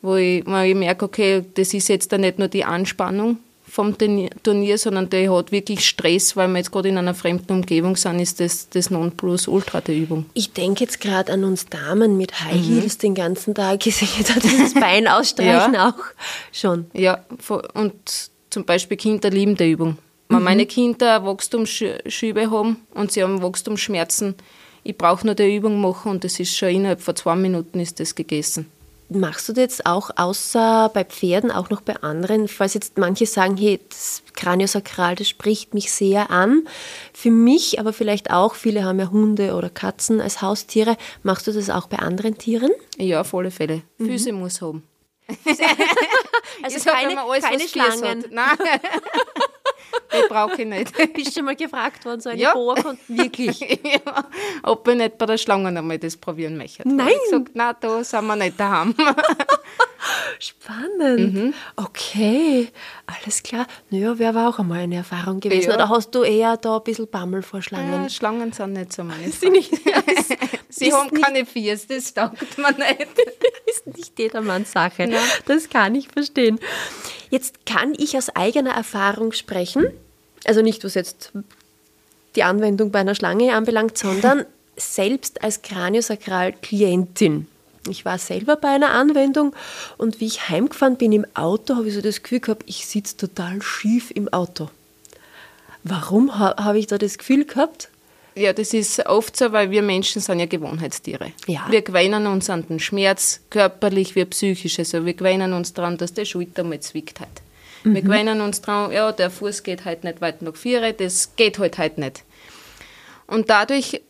wo 0.00 0.16
ich, 0.16 0.46
wo 0.46 0.56
ich 0.56 0.74
merke, 0.74 1.04
okay, 1.04 1.44
das 1.54 1.74
ist 1.74 1.88
jetzt 1.88 2.10
da 2.12 2.16
nicht 2.16 2.38
nur 2.38 2.48
die 2.48 2.64
Anspannung, 2.64 3.38
vom 3.70 3.96
Turnier, 3.98 4.78
sondern 4.78 5.10
der 5.10 5.32
hat 5.32 5.52
wirklich 5.52 5.86
Stress, 5.86 6.36
weil 6.36 6.48
wir 6.48 6.58
jetzt 6.58 6.72
gerade 6.72 6.88
in 6.88 6.98
einer 6.98 7.14
fremden 7.14 7.52
Umgebung 7.52 7.96
sind, 7.96 8.18
ist 8.18 8.40
das 8.40 8.68
das 8.70 8.90
Nonplusultra 8.90 9.80
der 9.80 9.94
Übung. 9.94 10.26
Ich 10.34 10.52
denke 10.52 10.84
jetzt 10.84 11.00
gerade 11.00 11.32
an 11.32 11.44
uns 11.44 11.66
Damen 11.66 12.16
mit 12.16 12.40
High 12.40 12.56
mhm. 12.56 12.80
Heels 12.80 12.96
mhm. 12.96 13.00
den 13.00 13.14
ganzen 13.14 13.54
Tag. 13.54 13.86
Ich 13.86 13.96
sehe 13.96 14.24
da 14.24 14.38
dieses 14.38 14.74
Bein 14.74 15.08
ausstreichen 15.08 15.74
ja. 15.74 15.88
auch 15.88 16.04
schon. 16.52 16.86
Ja, 16.92 17.24
und 17.74 18.30
zum 18.50 18.64
Beispiel 18.64 18.96
Kinder 18.96 19.30
lieben 19.30 19.56
die 19.56 19.72
Übung. 19.72 19.98
Wenn 20.28 20.38
mhm. 20.38 20.44
meine 20.44 20.66
Kinder 20.66 21.24
Wachstumsschübe 21.24 22.50
haben 22.50 22.78
und 22.94 23.12
sie 23.12 23.22
haben 23.22 23.42
Wachstumsschmerzen, 23.42 24.34
ich 24.84 24.96
brauche 24.96 25.26
nur 25.26 25.34
die 25.34 25.56
Übung 25.56 25.80
machen 25.80 26.10
und 26.10 26.24
das 26.24 26.38
ist 26.38 26.56
schon 26.56 26.68
innerhalb 26.70 27.00
von 27.00 27.16
zwei 27.16 27.36
Minuten 27.36 27.80
ist 27.80 28.00
das 28.00 28.14
gegessen. 28.14 28.66
Machst 29.10 29.48
du 29.48 29.54
das 29.54 29.62
jetzt 29.62 29.86
auch 29.86 30.10
außer 30.16 30.90
bei 30.92 31.02
Pferden 31.02 31.50
auch 31.50 31.70
noch 31.70 31.80
bei 31.80 31.96
anderen? 32.02 32.46
Falls 32.46 32.74
jetzt 32.74 32.98
manche 32.98 33.24
sagen, 33.24 33.56
hey, 33.56 33.80
das 33.88 34.22
Kraniosakral, 34.34 35.14
das 35.14 35.28
spricht 35.28 35.72
mich 35.72 35.90
sehr 35.90 36.30
an. 36.30 36.68
Für 37.14 37.30
mich, 37.30 37.80
aber 37.80 37.94
vielleicht 37.94 38.30
auch, 38.30 38.54
viele 38.54 38.84
haben 38.84 39.00
ja 39.00 39.10
Hunde 39.10 39.54
oder 39.54 39.70
Katzen 39.70 40.20
als 40.20 40.42
Haustiere. 40.42 40.96
Machst 41.22 41.46
du 41.46 41.52
das 41.52 41.70
auch 41.70 41.86
bei 41.86 41.98
anderen 41.98 42.36
Tieren? 42.36 42.70
Ja, 42.98 43.22
auf 43.22 43.34
alle 43.34 43.50
Fälle. 43.50 43.82
Mhm. 43.96 44.06
Füße 44.06 44.32
muss 44.32 44.60
haben. 44.60 44.82
also 46.62 46.76
ich 46.76 46.84
keine, 46.84 47.14
sag, 47.14 47.24
alles, 47.24 47.44
keine 47.44 47.68
Schlangen. 47.68 48.24
Nein. 48.30 48.58
Die 50.12 50.28
brauche 50.28 50.62
ich 50.62 50.68
nicht. 50.68 50.92
Bist 51.14 51.28
du 51.28 51.32
schon 51.32 51.44
mal 51.44 51.56
gefragt 51.56 52.04
worden, 52.04 52.20
so 52.20 52.30
eine 52.30 52.40
ja. 52.40 52.54
Boa 52.54 52.74
kommt 52.74 53.00
wirklich? 53.08 53.60
ja, 53.84 54.24
ob 54.62 54.88
ich 54.88 54.96
nicht 54.96 55.18
bei 55.18 55.26
der 55.26 55.38
Schlange 55.38 55.68
einmal 55.68 55.98
das 55.98 56.16
probieren 56.16 56.56
möchte. 56.56 56.88
Nein. 56.88 57.08
Ich 57.08 57.30
gesagt, 57.30 57.50
nein, 57.54 57.74
da 57.80 58.02
sind 58.02 58.26
wir 58.26 58.36
nicht 58.36 58.58
daheim. 58.58 58.94
Spannend. 60.38 61.34
Mhm. 61.34 61.54
Okay, 61.76 62.68
alles 63.06 63.42
klar. 63.42 63.66
Naja, 63.90 64.18
wäre 64.18 64.30
aber 64.38 64.48
auch 64.48 64.58
einmal 64.60 64.80
eine 64.80 64.96
Erfahrung 64.96 65.40
gewesen. 65.40 65.70
Ja. 65.70 65.74
Oder 65.74 65.88
hast 65.88 66.14
du 66.14 66.22
eher 66.22 66.56
da 66.56 66.76
ein 66.76 66.84
bisschen 66.84 67.08
Bammel 67.08 67.42
vor 67.42 67.60
Schlangen? 67.60 68.04
Ja, 68.04 68.08
Schlangen 68.08 68.52
sind 68.52 68.74
nicht 68.74 68.92
so 68.92 69.02
meine 69.02 69.28
Sie, 69.32 69.50
nicht, 69.50 69.72
Sie 70.68 70.92
haben 70.92 71.10
keine 71.10 71.44
Viers, 71.44 71.86
das 71.88 72.14
taugt 72.14 72.56
man 72.56 72.76
nicht. 72.76 73.08
ist 73.66 73.86
nicht 73.96 74.18
jedermanns 74.18 74.72
Sache. 74.72 75.08
Nein. 75.08 75.18
Das 75.46 75.68
kann 75.68 75.94
ich 75.94 76.08
verstehen. 76.08 76.60
Jetzt 77.30 77.66
kann 77.66 77.94
ich 77.96 78.16
aus 78.16 78.30
eigener 78.30 78.74
Erfahrung 78.74 79.32
sprechen, 79.32 79.88
also 80.44 80.62
nicht 80.62 80.84
was 80.84 80.94
jetzt 80.94 81.32
die 82.36 82.44
Anwendung 82.44 82.92
bei 82.92 83.00
einer 83.00 83.14
Schlange 83.14 83.54
anbelangt, 83.54 83.98
sondern 83.98 84.46
selbst 84.76 85.42
als 85.42 85.62
Kraniosakral-Klientin. 85.62 87.48
Ich 87.90 88.04
war 88.04 88.18
selber 88.18 88.56
bei 88.56 88.68
einer 88.68 88.90
Anwendung 88.90 89.54
und 89.96 90.20
wie 90.20 90.26
ich 90.26 90.48
heimgefahren 90.48 90.96
bin 90.96 91.12
im 91.12 91.26
Auto, 91.34 91.76
habe 91.76 91.88
ich 91.88 91.94
so 91.94 92.00
das 92.00 92.22
Gefühl 92.22 92.40
gehabt, 92.40 92.64
ich 92.66 92.86
sitze 92.86 93.16
total 93.16 93.62
schief 93.62 94.10
im 94.10 94.32
Auto. 94.32 94.70
Warum 95.84 96.38
habe 96.38 96.78
ich 96.78 96.86
da 96.86 96.98
das 96.98 97.18
Gefühl 97.18 97.44
gehabt? 97.44 97.88
Ja, 98.34 98.52
das 98.52 98.72
ist 98.72 99.04
oft 99.06 99.36
so, 99.36 99.50
weil 99.52 99.70
wir 99.70 99.82
Menschen 99.82 100.22
sind 100.22 100.38
ja 100.38 100.46
Gewohnheitstiere. 100.46 101.32
Ja. 101.48 101.66
Wir 101.70 101.82
gewöhnen 101.82 102.26
uns 102.28 102.48
an 102.48 102.64
den 102.68 102.78
Schmerz, 102.78 103.40
körperlich 103.50 104.14
wie 104.14 104.24
psychisch. 104.26 104.78
Also 104.78 105.04
wir 105.04 105.14
gewöhnen 105.14 105.52
uns 105.52 105.72
daran, 105.72 105.98
dass 105.98 106.14
der 106.14 106.24
Schulter 106.24 106.62
mal 106.62 106.78
zwickt 106.78 107.18
hat. 107.18 107.28
Mhm. 107.82 107.94
Wir 107.94 108.02
gewöhnen 108.02 108.40
uns 108.40 108.60
daran, 108.60 108.92
ja, 108.92 109.10
der 109.10 109.30
Fuß 109.30 109.64
geht 109.64 109.84
halt 109.84 110.04
nicht 110.04 110.20
weit 110.20 110.42
nach 110.42 110.54
vier, 110.54 110.92
das 110.92 111.34
geht 111.34 111.58
halt 111.58 111.78
halt 111.78 111.98
nicht. 111.98 112.22
Und 113.26 113.50
dadurch, 113.50 114.02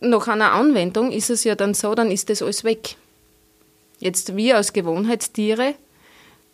nach 0.00 0.26
einer 0.26 0.52
Anwendung, 0.52 1.12
ist 1.12 1.30
es 1.30 1.44
ja 1.44 1.54
dann 1.54 1.74
so, 1.74 1.94
dann 1.94 2.10
ist 2.10 2.30
das 2.30 2.42
alles 2.42 2.64
weg. 2.64 2.96
Jetzt 3.98 4.36
wir 4.36 4.56
als 4.56 4.72
Gewohnheitstiere 4.72 5.74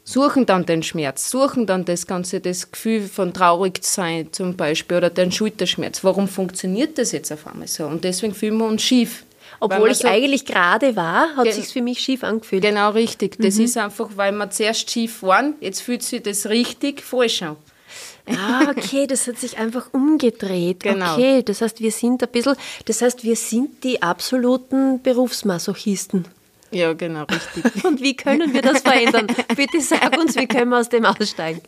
suchen 0.04 0.44
dann 0.46 0.66
den 0.66 0.82
Schmerz, 0.82 1.30
suchen 1.30 1.66
dann 1.66 1.84
das 1.84 2.06
Ganze, 2.06 2.40
das 2.40 2.70
Gefühl 2.70 3.02
von 3.02 3.32
traurig 3.32 3.80
sein 3.82 4.28
zum 4.32 4.56
Beispiel 4.56 4.98
oder 4.98 5.10
den 5.10 5.32
Schulterschmerz. 5.32 6.04
Warum 6.04 6.28
funktioniert 6.28 6.98
das 6.98 7.12
jetzt 7.12 7.32
auf 7.32 7.46
einmal 7.46 7.68
so? 7.68 7.86
Und 7.86 8.04
deswegen 8.04 8.34
fühlen 8.34 8.58
wir 8.58 8.66
uns 8.66 8.82
schief. 8.82 9.24
Obwohl 9.60 9.90
ich 9.90 9.98
so 9.98 10.08
eigentlich 10.08 10.44
gerade 10.44 10.94
war, 10.96 11.36
hat 11.36 11.52
sich 11.52 11.66
für 11.66 11.80
mich 11.80 12.00
schief 12.00 12.22
angefühlt. 12.22 12.62
Genau 12.62 12.90
richtig. 12.90 13.36
Das 13.38 13.56
mhm. 13.56 13.64
ist 13.64 13.78
einfach, 13.78 14.10
weil 14.16 14.32
wir 14.32 14.50
zuerst 14.50 14.90
schief 14.90 15.22
waren, 15.22 15.54
jetzt 15.60 15.80
fühlt 15.80 16.02
sich 16.02 16.22
das 16.22 16.46
richtig 16.46 17.02
falsch 17.02 17.42
an. 17.42 17.56
Ah, 18.26 18.70
okay, 18.70 19.06
das 19.06 19.26
hat 19.26 19.38
sich 19.38 19.58
einfach 19.58 19.92
umgedreht. 19.92 20.82
Genau. 20.82 21.14
Okay, 21.14 21.42
das 21.42 21.60
heißt, 21.60 21.80
wir 21.80 21.92
sind 21.92 22.22
ein 22.22 22.28
bisschen, 22.30 22.56
das 22.86 23.02
heißt, 23.02 23.22
wir 23.22 23.36
sind 23.36 23.84
die 23.84 24.02
absoluten 24.02 25.02
Berufsmasochisten. 25.02 26.26
Ja, 26.75 26.93
genau, 26.93 27.25
richtig. 27.25 27.85
Und 27.85 28.02
wie 28.02 28.16
können 28.16 28.52
wir 28.52 28.61
das 28.61 28.83
verändern? 28.83 29.28
Bitte 29.54 29.81
sag 29.81 30.19
uns, 30.19 30.35
wie 30.35 30.49
können 30.49 30.71
wir 30.71 30.81
aus 30.81 30.88
dem 30.88 31.04
aussteigen? 31.04 31.61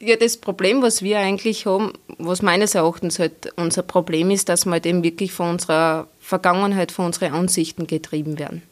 Ja, 0.00 0.16
das 0.16 0.38
Problem, 0.38 0.80
was 0.80 1.02
wir 1.02 1.18
eigentlich 1.18 1.66
haben, 1.66 1.92
was 2.18 2.40
meines 2.40 2.74
Erachtens 2.74 3.18
halt 3.18 3.52
unser 3.56 3.82
Problem 3.82 4.30
ist, 4.30 4.48
dass 4.48 4.64
wir 4.64 4.72
halt 4.72 4.86
eben 4.86 5.02
wirklich 5.02 5.32
von 5.32 5.50
unserer 5.50 6.08
Vergangenheit, 6.20 6.90
von 6.90 7.06
unseren 7.06 7.34
Ansichten 7.34 7.86
getrieben 7.86 8.38
werden. 8.38 8.62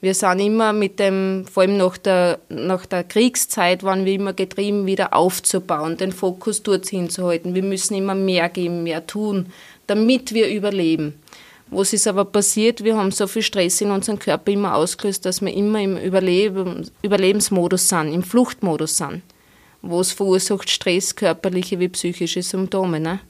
Wir 0.00 0.14
sind 0.14 0.40
immer 0.40 0.72
mit 0.72 0.98
dem, 0.98 1.46
vor 1.50 1.62
allem 1.62 1.76
nach 1.76 1.96
der, 1.96 2.38
nach 2.48 2.86
der 2.86 3.04
Kriegszeit, 3.04 3.82
waren 3.82 4.04
wir 4.04 4.14
immer 4.14 4.32
getrieben, 4.32 4.86
wieder 4.86 5.14
aufzubauen, 5.14 5.96
den 5.96 6.12
Fokus 6.12 6.62
dort 6.62 6.86
hinzuhalten. 6.86 7.54
Wir 7.54 7.62
müssen 7.62 7.94
immer 7.94 8.14
mehr 8.14 8.48
geben, 8.48 8.82
mehr 8.82 9.06
tun, 9.06 9.46
damit 9.86 10.32
wir 10.32 10.48
überleben. 10.48 11.21
Was 11.74 11.94
ist 11.94 12.06
aber 12.06 12.26
passiert? 12.26 12.84
Wir 12.84 12.98
haben 12.98 13.10
so 13.12 13.26
viel 13.26 13.40
Stress 13.40 13.80
in 13.80 13.90
unserem 13.90 14.18
Körper 14.18 14.52
immer 14.52 14.74
ausgelöst, 14.74 15.24
dass 15.24 15.40
wir 15.40 15.54
immer 15.54 15.80
im 15.80 15.96
Überleben, 15.96 16.90
Überlebensmodus 17.02 17.88
sind, 17.88 18.12
im 18.12 18.22
Fluchtmodus 18.22 18.98
sind. 18.98 19.22
Was 19.80 20.12
verursacht 20.12 20.68
Stress, 20.68 21.16
körperliche 21.16 21.80
wie 21.80 21.88
psychische 21.88 22.42
Symptome. 22.42 23.00
Ne? 23.00 23.20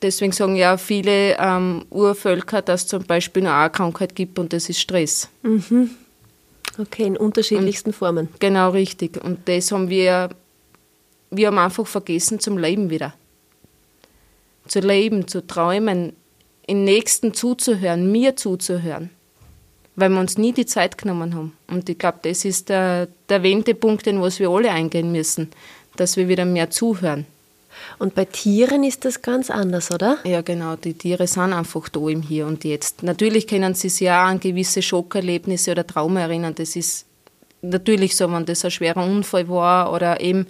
Deswegen 0.00 0.30
sagen 0.30 0.54
ja 0.54 0.76
viele 0.76 1.36
ähm, 1.38 1.84
Urvölker, 1.90 2.62
dass 2.62 2.82
es 2.82 2.86
zum 2.86 3.04
Beispiel 3.04 3.44
eine 3.44 3.70
Krankheit 3.70 4.14
gibt 4.14 4.38
und 4.38 4.52
das 4.52 4.68
ist 4.68 4.78
Stress. 4.78 5.28
Mhm. 5.42 5.90
Okay, 6.78 7.02
in 7.02 7.16
unterschiedlichsten 7.16 7.90
und, 7.90 7.96
Formen. 7.96 8.28
Genau, 8.38 8.70
richtig. 8.70 9.22
Und 9.22 9.48
das 9.48 9.72
haben 9.72 9.90
wir, 9.90 10.30
wir 11.32 11.48
haben 11.48 11.58
einfach 11.58 11.88
vergessen 11.88 12.38
zum 12.38 12.56
Leben 12.56 12.88
wieder. 12.88 13.14
Zu 14.68 14.78
leben, 14.78 15.26
zu 15.26 15.44
träumen, 15.44 16.12
im 16.70 16.84
Nächsten 16.84 17.34
zuzuhören, 17.34 18.12
mir 18.12 18.36
zuzuhören, 18.36 19.10
weil 19.96 20.08
wir 20.08 20.20
uns 20.20 20.38
nie 20.38 20.52
die 20.52 20.66
Zeit 20.66 20.96
genommen 20.96 21.34
haben. 21.34 21.56
Und 21.66 21.88
ich 21.88 21.98
glaube, 21.98 22.20
das 22.22 22.44
ist 22.44 22.68
der, 22.68 23.08
der 23.28 23.42
Wendepunkt, 23.42 24.06
in 24.06 24.20
was 24.20 24.38
wir 24.38 24.50
alle 24.50 24.70
eingehen 24.70 25.10
müssen, 25.10 25.50
dass 25.96 26.16
wir 26.16 26.28
wieder 26.28 26.44
mehr 26.44 26.70
zuhören. 26.70 27.26
Und 27.98 28.14
bei 28.14 28.24
Tieren 28.24 28.84
ist 28.84 29.04
das 29.04 29.20
ganz 29.20 29.50
anders, 29.50 29.90
oder? 29.90 30.18
Ja, 30.24 30.42
genau. 30.42 30.76
Die 30.76 30.94
Tiere 30.94 31.26
sind 31.26 31.52
einfach 31.52 31.88
da 31.88 32.08
im 32.08 32.22
Hier 32.22 32.46
und 32.46 32.62
Jetzt. 32.62 33.02
Natürlich 33.02 33.48
können 33.48 33.74
sie 33.74 33.88
sich 33.88 34.06
ja 34.06 34.24
an 34.24 34.38
gewisse 34.38 34.80
Schockerlebnisse 34.80 35.72
oder 35.72 35.84
Trauma 35.84 36.20
erinnern. 36.20 36.54
Das 36.54 36.76
ist 36.76 37.06
natürlich 37.62 38.16
so, 38.16 38.30
wenn 38.30 38.46
das 38.46 38.64
ein 38.64 38.70
schwerer 38.70 39.04
Unfall 39.04 39.48
war 39.48 39.92
oder 39.92 40.20
eben 40.20 40.46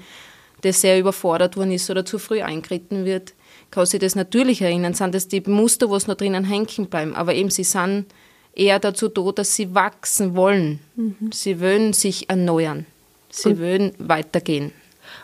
das 0.60 0.82
sehr 0.82 0.98
überfordert 0.98 1.56
worden 1.56 1.72
ist 1.72 1.88
oder 1.88 2.04
zu 2.04 2.18
früh 2.18 2.42
eingeritten 2.42 3.06
wird, 3.06 3.32
kann 3.70 3.86
sich 3.86 4.00
das 4.00 4.14
natürlich 4.14 4.62
erinnern, 4.62 4.94
sind 4.94 5.14
das 5.14 5.28
die 5.28 5.40
Muster, 5.40 5.88
wo 5.88 5.96
es 5.96 6.06
noch 6.06 6.16
drinnen 6.16 6.44
hängen 6.44 6.86
bleiben. 6.86 7.14
Aber 7.14 7.34
eben, 7.34 7.50
sie 7.50 7.64
sind 7.64 8.06
eher 8.54 8.78
dazu 8.78 9.08
da, 9.08 9.30
dass 9.32 9.54
sie 9.54 9.74
wachsen 9.74 10.34
wollen. 10.34 10.80
Mhm. 10.96 11.30
Sie 11.32 11.60
wollen 11.60 11.92
sich 11.92 12.28
erneuern. 12.28 12.86
Sie 13.30 13.50
Und 13.50 13.60
wollen 13.60 13.92
weitergehen. 13.98 14.72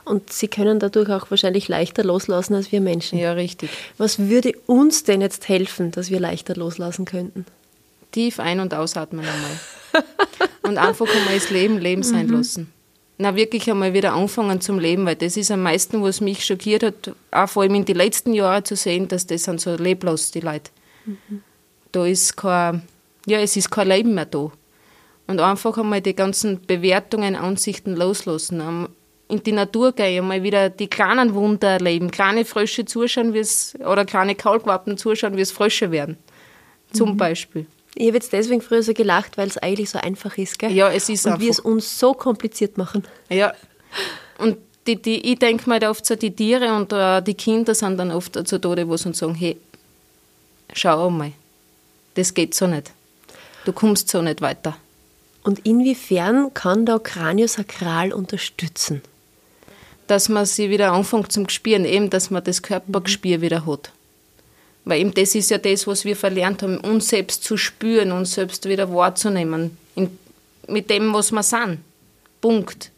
Und 0.04 0.32
sie 0.32 0.48
können 0.48 0.78
dadurch 0.78 1.10
auch 1.10 1.30
wahrscheinlich 1.30 1.68
leichter 1.68 2.04
loslassen 2.04 2.54
als 2.54 2.70
wir 2.70 2.80
Menschen. 2.80 3.18
Ja, 3.18 3.32
richtig. 3.32 3.70
Was 3.98 4.18
würde 4.18 4.52
uns 4.66 5.04
denn 5.04 5.20
jetzt 5.20 5.48
helfen, 5.48 5.90
dass 5.90 6.10
wir 6.10 6.20
leichter 6.20 6.54
loslassen 6.54 7.04
könnten? 7.04 7.44
Tief 8.12 8.38
ein- 8.38 8.60
und 8.60 8.74
ausatmen 8.74 9.24
einmal. 9.24 10.04
und 10.62 10.78
einfach 10.78 11.06
einmal 11.08 11.34
das 11.34 11.50
Leben 11.50 11.78
Leben 11.78 12.02
sein 12.02 12.26
mhm. 12.26 12.32
lassen 12.32 12.72
na 13.18 13.34
wirklich 13.34 13.70
einmal 13.70 13.94
wieder 13.94 14.12
anfangen 14.12 14.60
zum 14.60 14.78
Leben, 14.78 15.06
weil 15.06 15.16
das 15.16 15.36
ist 15.36 15.50
am 15.50 15.62
meisten, 15.62 16.02
was 16.02 16.20
mich 16.20 16.44
schockiert 16.44 16.82
hat, 16.82 17.12
auch 17.30 17.48
vor 17.48 17.62
allem 17.62 17.74
in 17.74 17.84
den 17.84 17.96
letzten 17.96 18.34
Jahren 18.34 18.64
zu 18.64 18.76
sehen, 18.76 19.08
dass 19.08 19.26
das 19.26 19.44
sind 19.44 19.60
so 19.60 19.74
leblos, 19.74 20.30
die 20.30 20.40
Leute. 20.40 20.70
Mhm. 21.06 21.42
Da 21.92 22.06
ist 22.06 22.36
kein, 22.36 22.82
ja, 23.26 23.38
es 23.40 23.56
ist 23.56 23.70
kein 23.70 23.88
Leben 23.88 24.14
mehr 24.14 24.26
da. 24.26 24.50
Und 25.28 25.40
einfach 25.40 25.76
einmal 25.78 26.02
die 26.02 26.14
ganzen 26.14 26.60
Bewertungen, 26.66 27.36
Ansichten 27.36 27.96
loslassen, 27.96 28.88
in 29.28 29.42
die 29.42 29.52
Natur 29.52 29.92
gehen, 29.92 30.22
einmal 30.22 30.42
wieder 30.42 30.70
die 30.70 30.86
kleinen 30.86 31.34
Wunder 31.34 31.70
erleben, 31.70 32.10
kleine 32.10 32.44
Frösche 32.44 32.84
zuschauen, 32.84 33.34
wie 33.34 33.38
es, 33.38 33.74
oder 33.80 34.04
kleine 34.04 34.34
Kaulquappen 34.34 34.98
zuschauen, 34.98 35.36
wie 35.36 35.40
es 35.40 35.50
Frösche 35.50 35.90
werden. 35.90 36.16
Zum 36.92 37.12
mhm. 37.12 37.16
Beispiel. 37.16 37.66
Ich 37.98 38.08
habe 38.08 38.18
jetzt 38.18 38.32
deswegen 38.32 38.60
früher 38.60 38.82
so 38.82 38.92
gelacht, 38.92 39.38
weil 39.38 39.48
es 39.48 39.56
eigentlich 39.56 39.88
so 39.88 39.98
einfach 39.98 40.36
ist, 40.36 40.58
gell? 40.58 40.70
Ja, 40.70 40.90
es 40.90 41.08
ist 41.08 41.24
Und 41.24 41.32
einfach. 41.32 41.44
wir 41.44 41.50
es 41.50 41.60
uns 41.60 41.98
so 41.98 42.12
kompliziert 42.12 42.76
machen. 42.76 43.04
Ja. 43.30 43.54
Und 44.36 44.58
die, 44.86 45.00
die, 45.00 45.32
ich 45.32 45.38
denke 45.38 45.68
mir 45.68 45.80
oft 45.88 46.04
so, 46.04 46.14
die 46.14 46.30
Tiere 46.30 46.74
und 46.74 46.92
uh, 46.92 47.22
die 47.22 47.32
Kinder 47.34 47.74
sind 47.74 47.96
dann 47.96 48.10
oft 48.10 48.46
zu 48.46 48.60
Tode, 48.60 48.86
wo 48.86 48.98
sie 48.98 49.08
uns 49.08 49.18
sagen, 49.18 49.34
hey, 49.34 49.56
schau 50.74 51.08
mal, 51.08 51.32
das 52.14 52.34
geht 52.34 52.54
so 52.54 52.66
nicht. 52.66 52.92
Du 53.64 53.72
kommst 53.72 54.10
so 54.10 54.20
nicht 54.20 54.42
weiter. 54.42 54.76
Und 55.42 55.60
inwiefern 55.64 56.52
kann 56.52 56.84
da 56.84 56.98
Kraniosakral 56.98 58.12
unterstützen? 58.12 59.00
Dass 60.06 60.28
man 60.28 60.44
sie 60.44 60.68
wieder 60.68 60.92
anfängt 60.92 61.32
zum 61.32 61.48
Spüren, 61.48 61.86
eben, 61.86 62.10
dass 62.10 62.30
man 62.30 62.44
das 62.44 62.62
Körpergespür 62.62 63.40
wieder 63.40 63.64
hat. 63.64 63.90
Weil 64.86 65.00
eben 65.00 65.12
das 65.12 65.34
ist 65.34 65.50
ja 65.50 65.58
das, 65.58 65.86
was 65.88 66.04
wir 66.04 66.14
verlernt 66.14 66.62
haben, 66.62 66.78
uns 66.78 67.08
selbst 67.08 67.42
zu 67.42 67.56
spüren, 67.56 68.12
uns 68.12 68.34
selbst 68.34 68.68
wieder 68.68 68.94
wahrzunehmen. 68.94 69.76
In, 69.96 70.16
mit 70.68 70.88
dem, 70.88 71.12
was 71.12 71.32
wir 71.32 71.42
sind. 71.42 71.80
Punkt. 72.40 72.92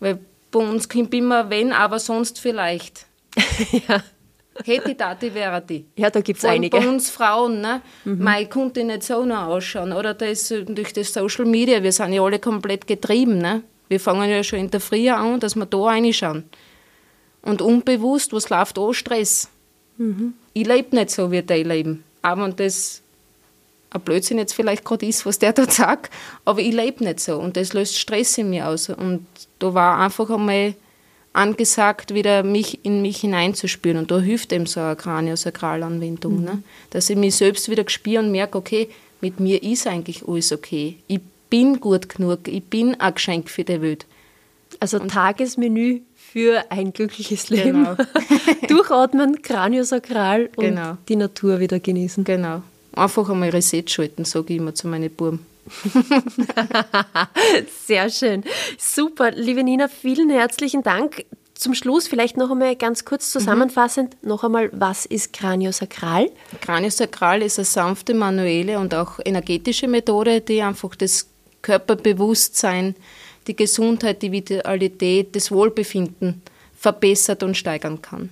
Weil 0.00 0.18
bei 0.50 0.58
uns 0.60 0.88
kommt 0.88 1.12
immer 1.12 1.50
wenn, 1.50 1.72
aber 1.72 1.98
sonst 1.98 2.40
vielleicht. 2.40 3.04
ja. 3.88 4.02
Hätte 4.64 4.94
da, 4.94 5.14
die 5.14 5.34
wäre 5.34 5.60
die. 5.60 5.84
Ja, 5.96 6.08
da 6.08 6.22
gibt 6.22 6.38
es 6.38 6.44
einige. 6.46 6.78
Bei 6.78 6.88
uns 6.88 7.10
Frauen, 7.10 7.60
ne? 7.60 7.82
Mhm. 8.04 8.22
Mei, 8.22 8.46
konnte 8.46 8.82
nicht 8.82 9.02
so 9.02 9.26
noch 9.26 9.48
ausschauen. 9.48 9.92
Oder 9.92 10.14
das, 10.14 10.54
durch 10.66 10.94
das 10.94 11.12
Social 11.12 11.44
Media, 11.44 11.82
wir 11.82 11.92
sind 11.92 12.14
ja 12.14 12.22
alle 12.22 12.38
komplett 12.38 12.86
getrieben, 12.86 13.38
ne? 13.38 13.62
Wir 13.88 14.00
fangen 14.00 14.30
ja 14.30 14.42
schon 14.42 14.60
in 14.60 14.70
der 14.70 14.80
Früh 14.80 15.10
an, 15.10 15.38
dass 15.38 15.54
wir 15.54 15.66
da 15.66 15.78
reinschauen. 15.78 16.44
Und 17.42 17.60
unbewusst, 17.60 18.32
was 18.32 18.48
läuft 18.48 18.78
auch 18.78 18.94
Stress. 18.94 19.50
Mhm. 19.98 20.32
Ich 20.54 20.66
lebe 20.66 20.96
nicht 20.96 21.10
so, 21.10 21.30
wie 21.30 21.42
die 21.42 21.62
leben. 21.62 22.04
Aber 22.22 22.44
und 22.44 22.58
das 22.58 23.02
ein 23.90 24.00
Blödsinn 24.00 24.38
jetzt 24.38 24.54
vielleicht 24.54 24.84
gerade 24.84 25.06
ist, 25.06 25.24
was 25.24 25.38
der 25.38 25.52
da 25.52 25.70
sagt, 25.70 26.12
aber 26.44 26.60
ich 26.60 26.72
lebe 26.72 27.04
nicht 27.04 27.20
so 27.20 27.38
und 27.38 27.56
das 27.56 27.72
löst 27.72 27.98
Stress 27.98 28.38
in 28.38 28.50
mir 28.50 28.68
aus. 28.68 28.88
Und 28.88 29.26
da 29.58 29.72
war 29.74 30.00
einfach 30.00 30.30
einmal 30.30 30.74
angesagt, 31.32 32.14
wieder 32.14 32.42
mich 32.42 32.84
in 32.84 33.02
mich 33.02 33.18
hineinzuspüren. 33.18 33.98
Und 33.98 34.10
da 34.10 34.20
hilft 34.20 34.52
eben 34.52 34.66
so 34.66 34.80
eine 34.80 34.96
Kraniosakralanwendung, 34.96 36.38
mhm. 36.38 36.44
ne? 36.44 36.62
dass 36.90 37.10
ich 37.10 37.16
mich 37.16 37.34
selbst 37.36 37.68
wieder 37.68 37.84
spüre 37.88 38.22
und 38.22 38.30
merke, 38.30 38.58
okay, 38.58 38.88
mit 39.20 39.40
mir 39.40 39.62
ist 39.62 39.86
eigentlich 39.86 40.26
alles 40.26 40.52
okay. 40.52 40.96
Ich 41.06 41.20
bin 41.50 41.80
gut 41.80 42.08
genug, 42.08 42.46
ich 42.46 42.62
bin 42.64 42.98
ein 43.00 43.14
Geschenk 43.14 43.48
für 43.50 43.64
die 43.64 43.80
Welt. 43.80 44.06
Also 44.80 44.98
und 45.00 45.10
Tagesmenü 45.10 46.00
für 46.34 46.64
ein 46.68 46.92
glückliches 46.92 47.48
Leben. 47.48 47.84
Genau. 47.84 47.96
Durchatmen, 48.68 49.40
Kraniosakral 49.40 50.50
und 50.56 50.64
genau. 50.64 50.96
die 51.08 51.14
Natur 51.14 51.60
wieder 51.60 51.78
genießen. 51.78 52.24
Genau. 52.24 52.60
Einfach 52.92 53.30
einmal 53.30 53.50
Reset 53.50 53.84
schalten, 53.86 54.24
sage 54.24 54.54
ich 54.54 54.58
immer 54.58 54.74
zu 54.74 54.88
meinen 54.88 55.10
Buben. 55.10 55.46
Sehr 57.86 58.10
schön. 58.10 58.42
Super. 58.76 59.30
Liebe 59.30 59.62
Nina, 59.62 59.86
vielen 59.86 60.28
herzlichen 60.28 60.82
Dank. 60.82 61.24
Zum 61.54 61.72
Schluss 61.72 62.08
vielleicht 62.08 62.36
noch 62.36 62.50
einmal 62.50 62.74
ganz 62.74 63.04
kurz 63.04 63.30
zusammenfassend 63.30 64.16
mhm. 64.20 64.28
noch 64.28 64.42
einmal, 64.42 64.70
was 64.72 65.06
ist 65.06 65.32
Kraniosakral? 65.32 66.30
Kraniosakral 66.60 67.42
ist 67.42 67.60
eine 67.60 67.64
sanfte, 67.64 68.12
manuelle 68.12 68.80
und 68.80 68.92
auch 68.92 69.20
energetische 69.24 69.86
Methode, 69.86 70.40
die 70.40 70.62
einfach 70.62 70.96
das 70.96 71.28
Körperbewusstsein 71.62 72.96
die 73.46 73.56
Gesundheit, 73.56 74.22
die 74.22 74.32
Vitalität, 74.32 75.34
das 75.36 75.50
Wohlbefinden 75.50 76.42
verbessert 76.76 77.42
und 77.42 77.56
steigern 77.56 78.02
kann. 78.02 78.30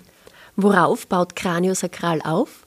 Worauf 0.57 1.07
baut 1.07 1.35
Kraniosakral 1.37 2.21
auf? 2.23 2.67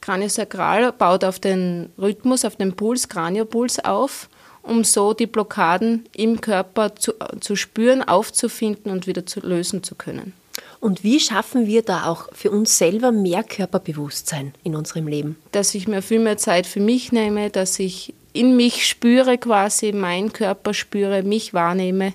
Kraniosakral 0.00 0.92
baut 0.92 1.24
auf 1.24 1.40
den 1.40 1.90
Rhythmus, 1.98 2.44
auf 2.44 2.56
den 2.56 2.76
Puls, 2.76 3.08
Kraniopuls 3.08 3.84
auf, 3.84 4.28
um 4.62 4.84
so 4.84 5.14
die 5.14 5.26
Blockaden 5.26 6.04
im 6.14 6.40
Körper 6.40 6.94
zu, 6.94 7.14
zu 7.40 7.56
spüren, 7.56 8.02
aufzufinden 8.06 8.92
und 8.92 9.06
wieder 9.06 9.26
zu 9.26 9.40
lösen 9.40 9.82
zu 9.82 9.94
können. 9.94 10.32
Und 10.80 11.02
wie 11.02 11.20
schaffen 11.20 11.66
wir 11.66 11.82
da 11.82 12.06
auch 12.06 12.28
für 12.32 12.50
uns 12.50 12.78
selber 12.78 13.10
mehr 13.10 13.42
Körperbewusstsein 13.42 14.54
in 14.62 14.76
unserem 14.76 15.08
Leben? 15.08 15.36
Dass 15.52 15.74
ich 15.74 15.88
mir 15.88 16.02
viel 16.02 16.20
mehr 16.20 16.36
Zeit 16.36 16.66
für 16.66 16.80
mich 16.80 17.12
nehme, 17.12 17.50
dass 17.50 17.78
ich 17.78 18.14
in 18.36 18.56
mich 18.56 18.86
spüre 18.86 19.38
quasi, 19.38 19.92
meinen 19.92 20.32
Körper 20.32 20.74
spüre, 20.74 21.22
mich 21.22 21.54
wahrnehme 21.54 22.14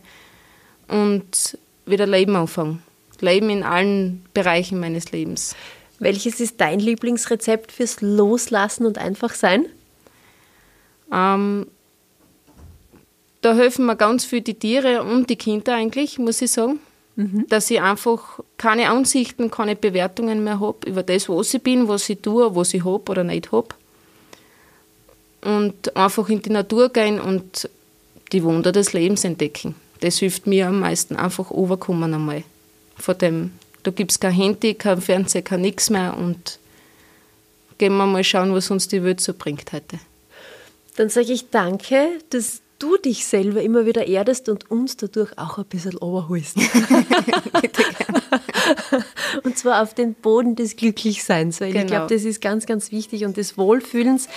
und 0.87 1.57
wieder 1.85 2.07
Leben 2.07 2.35
anfange. 2.35 2.79
Leben 3.19 3.49
in 3.49 3.63
allen 3.63 4.25
Bereichen 4.33 4.79
meines 4.79 5.11
Lebens. 5.11 5.55
Welches 5.99 6.39
ist 6.39 6.59
dein 6.59 6.79
Lieblingsrezept 6.79 7.71
fürs 7.71 8.01
Loslassen 8.01 8.85
und 8.85 8.97
einfach 8.97 9.33
sein? 9.33 9.65
Ähm, 11.13 11.67
da 13.41 13.55
helfen 13.55 13.85
mir 13.85 13.95
ganz 13.95 14.25
viel 14.25 14.41
die 14.41 14.55
Tiere 14.55 15.03
und 15.03 15.29
die 15.29 15.35
Kinder 15.35 15.75
eigentlich, 15.75 16.17
muss 16.17 16.41
ich 16.41 16.51
sagen. 16.51 16.79
Mhm. 17.15 17.45
Dass 17.49 17.69
ich 17.69 17.81
einfach 17.81 18.39
keine 18.57 18.89
Ansichten, 18.89 19.51
keine 19.51 19.75
Bewertungen 19.75 20.43
mehr 20.43 20.59
habe 20.59 20.87
über 20.87 21.03
das, 21.03 21.29
was 21.29 21.53
ich 21.53 21.61
bin, 21.61 21.87
was 21.87 22.09
ich 22.09 22.21
tue, 22.21 22.55
was 22.55 22.73
ich 22.73 22.85
habe 22.85 23.11
oder 23.11 23.23
nicht 23.23 23.51
habe 23.51 23.75
und 25.41 25.95
einfach 25.95 26.29
in 26.29 26.41
die 26.41 26.49
Natur 26.49 26.89
gehen 26.89 27.19
und 27.19 27.69
die 28.31 28.43
Wunder 28.43 28.71
des 28.71 28.93
Lebens 28.93 29.23
entdecken. 29.23 29.75
Das 29.99 30.17
hilft 30.17 30.47
mir 30.47 30.67
am 30.67 30.79
meisten, 30.79 31.15
einfach 31.15 31.51
overkommen 31.51 32.13
einmal. 32.13 32.43
Von 32.97 33.17
dem, 33.17 33.51
da 33.83 33.91
gibt 33.91 34.11
es 34.11 34.19
kein 34.19 34.31
Handy, 34.31 34.73
kein 34.73 35.01
Fernseher, 35.01 35.41
kein 35.41 35.61
nichts 35.61 35.89
mehr 35.89 36.15
und 36.17 36.59
gehen 37.77 37.97
wir 37.97 38.05
mal 38.05 38.23
schauen, 38.23 38.53
was 38.53 38.69
uns 38.69 38.87
die 38.87 39.03
Welt 39.03 39.21
so 39.21 39.33
bringt 39.33 39.71
heute. 39.73 39.99
Dann 40.95 41.09
sage 41.09 41.33
ich 41.33 41.49
danke, 41.49 42.19
dass 42.29 42.61
du 42.81 42.97
dich 42.97 43.25
selber 43.25 43.61
immer 43.61 43.85
wieder 43.85 44.07
erdest 44.07 44.49
und 44.49 44.71
uns 44.71 44.97
dadurch 44.97 45.37
auch 45.37 45.57
ein 45.57 45.65
bisschen 45.65 45.97
overholst. 45.97 46.57
Und 49.43 49.57
zwar 49.57 49.81
auf 49.81 49.93
den 49.93 50.13
Boden 50.13 50.55
des 50.55 50.75
Glücklichseins, 50.75 51.61
weil 51.61 51.71
genau. 51.71 51.83
ich 51.83 51.87
glaube, 51.91 52.13
das 52.13 52.23
ist 52.23 52.41
ganz, 52.41 52.65
ganz 52.65 52.91
wichtig 52.91 53.25
und 53.25 53.37
des 53.37 53.57
Wohlfühlens. 53.57 54.27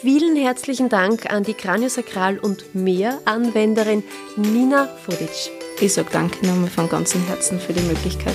Vielen 0.00 0.36
herzlichen 0.36 0.88
Dank 0.88 1.30
an 1.30 1.42
die 1.42 1.54
Kraniosakral- 1.54 2.38
und 2.38 2.74
Mehr-Anwenderin 2.74 4.02
Nina 4.36 4.88
Vodic. 5.06 5.50
Ich 5.80 5.92
sage 5.92 6.08
danke 6.12 6.46
nochmal 6.46 6.70
von 6.70 6.88
ganzem 6.88 7.22
Herzen 7.26 7.60
für 7.60 7.72
die 7.72 7.82
Möglichkeit. 7.82 8.34